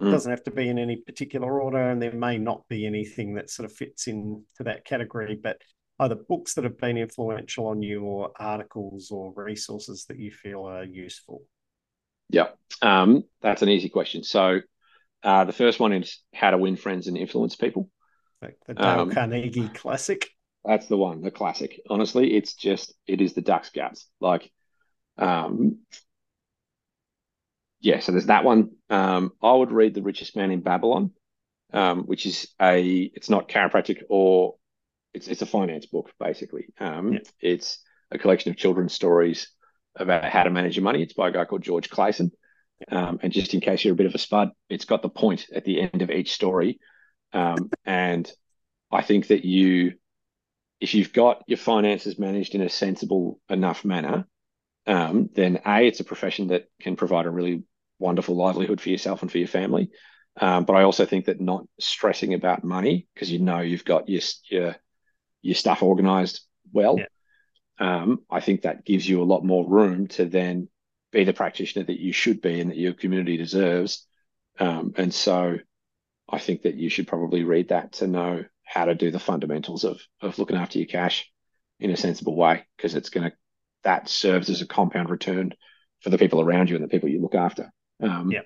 [0.00, 0.08] Mm.
[0.08, 3.34] It doesn't have to be in any particular order, and there may not be anything
[3.34, 5.58] that sort of fits into that category, but
[6.00, 10.64] either books that have been influential on you or articles or resources that you feel
[10.64, 11.42] are useful?
[12.28, 12.48] Yeah,
[12.82, 14.22] um, that's an easy question.
[14.22, 14.60] So
[15.22, 17.90] uh, the first one is How to Win Friends and Influence People.
[18.42, 20.28] Like the Dale um, Carnegie classic.
[20.64, 21.80] That's the one, the classic.
[21.88, 24.08] Honestly, it's just it is the duck's guts.
[24.20, 24.50] Like,
[25.16, 25.78] um,
[27.80, 28.00] yeah.
[28.00, 28.70] So there's that one.
[28.90, 31.12] Um, I would read The Richest Man in Babylon,
[31.72, 32.82] um, which is a
[33.14, 34.56] it's not chiropractic or
[35.14, 36.66] it's it's a finance book basically.
[36.78, 37.18] Um, yeah.
[37.40, 37.78] It's
[38.10, 39.48] a collection of children's stories
[39.96, 41.02] about how to manage your money.
[41.02, 42.30] It's by a guy called George Clason.
[42.90, 45.46] Um, and just in case you're a bit of a spud, it's got the point
[45.54, 46.78] at the end of each story.
[47.32, 48.30] Um, and
[48.90, 49.94] I think that you,
[50.80, 54.26] if you've got your finances managed in a sensible enough manner,
[54.86, 57.64] um, then A, it's a profession that can provide a really
[57.98, 59.90] wonderful livelihood for yourself and for your family.
[60.38, 64.08] Um, but I also think that not stressing about money because you know you've got
[64.08, 64.20] your
[64.50, 64.76] your
[65.40, 66.98] your stuff organized well.
[66.98, 67.06] Yeah.
[67.78, 70.68] Um, I think that gives you a lot more room to then
[71.12, 74.06] be the practitioner that you should be and that your community deserves.
[74.58, 75.58] Um, and so
[76.28, 79.84] I think that you should probably read that to know how to do the fundamentals
[79.84, 81.30] of of looking after your cash
[81.78, 83.36] in a sensible way because it's going to
[83.84, 85.52] that serves as a compound return
[86.00, 87.70] for the people around you and the people you look after.
[88.02, 88.40] Um, yeah.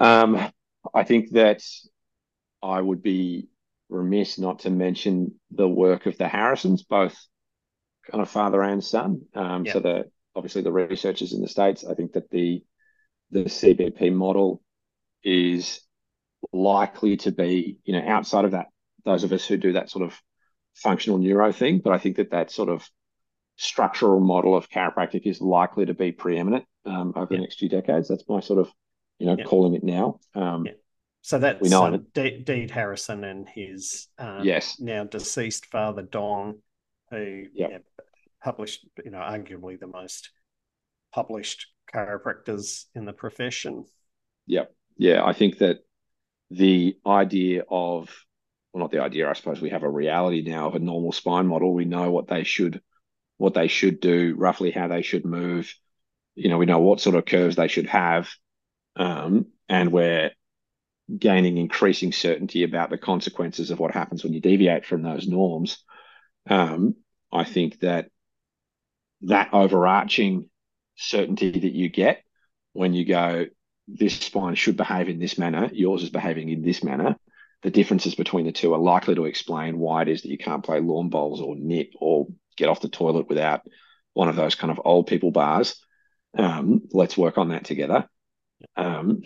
[0.00, 0.52] Um,
[0.94, 1.62] I think that
[2.62, 3.48] I would be
[3.88, 7.16] remiss not to mention the work of the Harrisons, both
[8.10, 9.22] kind of father and son.
[9.34, 11.84] Um, So the obviously the researchers in the states.
[11.84, 12.64] I think that the
[13.30, 14.62] the CBP model
[15.22, 15.80] is
[16.52, 18.68] likely to be, you know, outside of that,
[19.04, 20.18] those of us who do that sort of
[20.74, 21.80] functional neuro thing.
[21.84, 22.88] But I think that that sort of
[23.56, 28.08] structural model of chiropractic is likely to be preeminent um, over the next few decades.
[28.08, 28.72] That's my sort of
[29.18, 30.20] you know, calling it now.
[30.34, 30.72] Um, yeah.
[31.22, 36.60] So that's we know um, Deed Harrison and his um, yes now deceased father Don,
[37.10, 37.84] who yep.
[38.42, 40.30] Published you know arguably the most
[41.12, 43.84] published chiropractors in the profession.
[44.46, 44.64] Yeah.
[44.96, 45.78] Yeah, I think that
[46.50, 48.10] the idea of
[48.72, 49.28] well, not the idea.
[49.28, 51.72] I suppose we have a reality now of a normal spine model.
[51.72, 52.80] We know what they should
[53.36, 55.72] what they should do, roughly how they should move.
[56.34, 58.28] You know, we know what sort of curves they should have
[58.98, 60.32] um, and we're
[61.16, 65.78] gaining increasing certainty about the consequences of what happens when you deviate from those norms.
[66.50, 66.96] Um,
[67.32, 68.10] I think that
[69.22, 70.48] that overarching
[70.96, 72.22] certainty that you get
[72.72, 73.46] when you go,
[73.86, 77.16] this spine should behave in this manner, yours is behaving in this manner.
[77.62, 80.64] The differences between the two are likely to explain why it is that you can't
[80.64, 83.62] play lawn bowls or knit or get off the toilet without
[84.12, 85.80] one of those kind of old people bars.
[86.36, 88.08] Um, let's work on that together
[88.76, 89.22] um,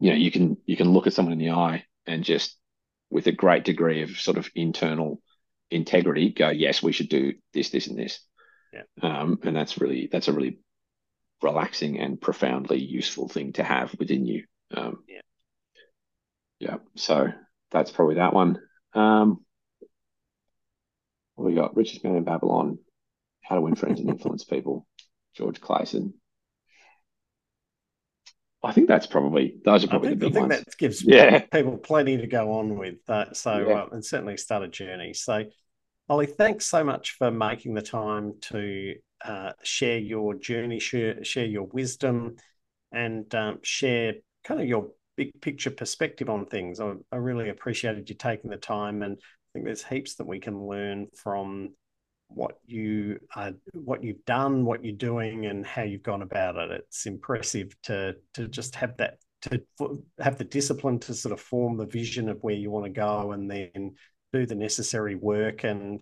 [0.00, 2.56] you know, you can you can look at someone in the eye and just
[3.10, 5.20] with a great degree of sort of internal
[5.70, 8.20] integrity go, yes, we should do this, this, and this.
[8.72, 8.82] Yeah.
[9.02, 10.58] Um, and that's really that's a really
[11.42, 14.44] relaxing and profoundly useful thing to have within you.
[14.74, 15.20] Um, yeah.
[16.58, 16.76] Yeah.
[16.96, 17.28] So
[17.70, 18.60] that's probably that one.
[18.94, 19.44] Um,
[21.34, 21.76] what we got?
[21.76, 22.78] Richest Man in Babylon,
[23.42, 24.86] How to Win Friends and Influence People,
[25.34, 26.14] George Clason,
[28.66, 30.64] I think that's probably those are probably think, the big I think ones.
[30.64, 31.40] that gives yeah.
[31.52, 32.96] people plenty to go on with.
[33.06, 33.82] That so yeah.
[33.82, 35.14] uh, and certainly start a journey.
[35.14, 35.44] So,
[36.08, 38.94] Ollie, thanks so much for making the time to
[39.24, 42.36] uh, share your journey, share share your wisdom,
[42.92, 46.78] and um, share kind of your big picture perspective on things.
[46.78, 50.38] I, I really appreciated you taking the time, and I think there's heaps that we
[50.38, 51.70] can learn from
[52.28, 53.18] what you
[53.72, 56.70] what you've done, what you're doing, and how you've gone about it.
[56.70, 59.60] It's impressive to to just have that to
[60.20, 63.32] have the discipline to sort of form the vision of where you want to go,
[63.32, 63.96] and then
[64.36, 66.00] do the necessary work and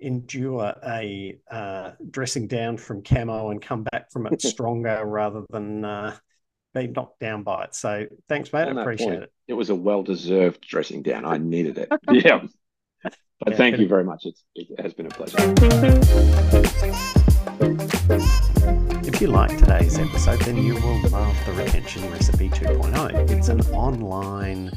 [0.00, 5.84] endure a uh, dressing down from camo and come back from it stronger rather than
[5.84, 6.16] uh,
[6.74, 7.74] be knocked down by it.
[7.74, 8.68] So thanks, mate.
[8.68, 9.32] I appreciate point, it.
[9.48, 11.24] It was a well deserved dressing down.
[11.24, 11.88] I needed it.
[12.10, 12.46] yeah.
[13.02, 14.24] But yeah, thank you very much.
[14.24, 15.36] It's, it has been a pleasure.
[19.06, 23.30] If you like today's episode, then you will love the Retention Recipe 2.0.
[23.30, 24.72] It's an online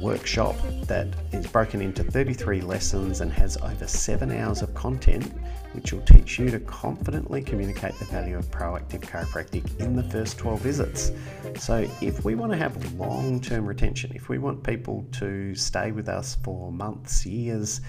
[0.00, 5.24] workshop that is broken into 33 lessons and has over seven hours of content,
[5.72, 10.38] which will teach you to confidently communicate the value of proactive chiropractic in the first
[10.38, 11.12] 12 visits.
[11.58, 15.92] So, if we want to have long term retention, if we want people to stay
[15.92, 17.80] with us for months, years,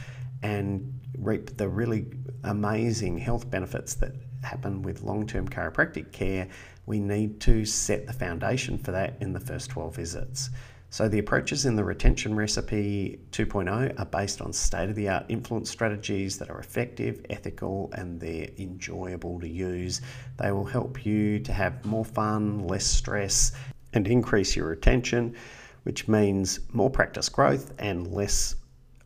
[0.43, 2.05] and reap the really
[2.43, 6.47] amazing health benefits that happen with long term chiropractic care,
[6.85, 10.49] we need to set the foundation for that in the first 12 visits.
[10.89, 15.25] So, the approaches in the Retention Recipe 2.0 are based on state of the art
[15.27, 19.99] influence strategies that are effective, ethical, and they're enjoyable to use.
[20.37, 23.51] They will help you to have more fun, less stress,
[23.93, 25.35] and increase your retention,
[25.83, 28.55] which means more practice growth and less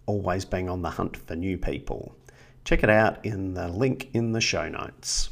[0.05, 2.15] always being on the hunt for new people.
[2.63, 5.29] Check it out in the link in the show notes.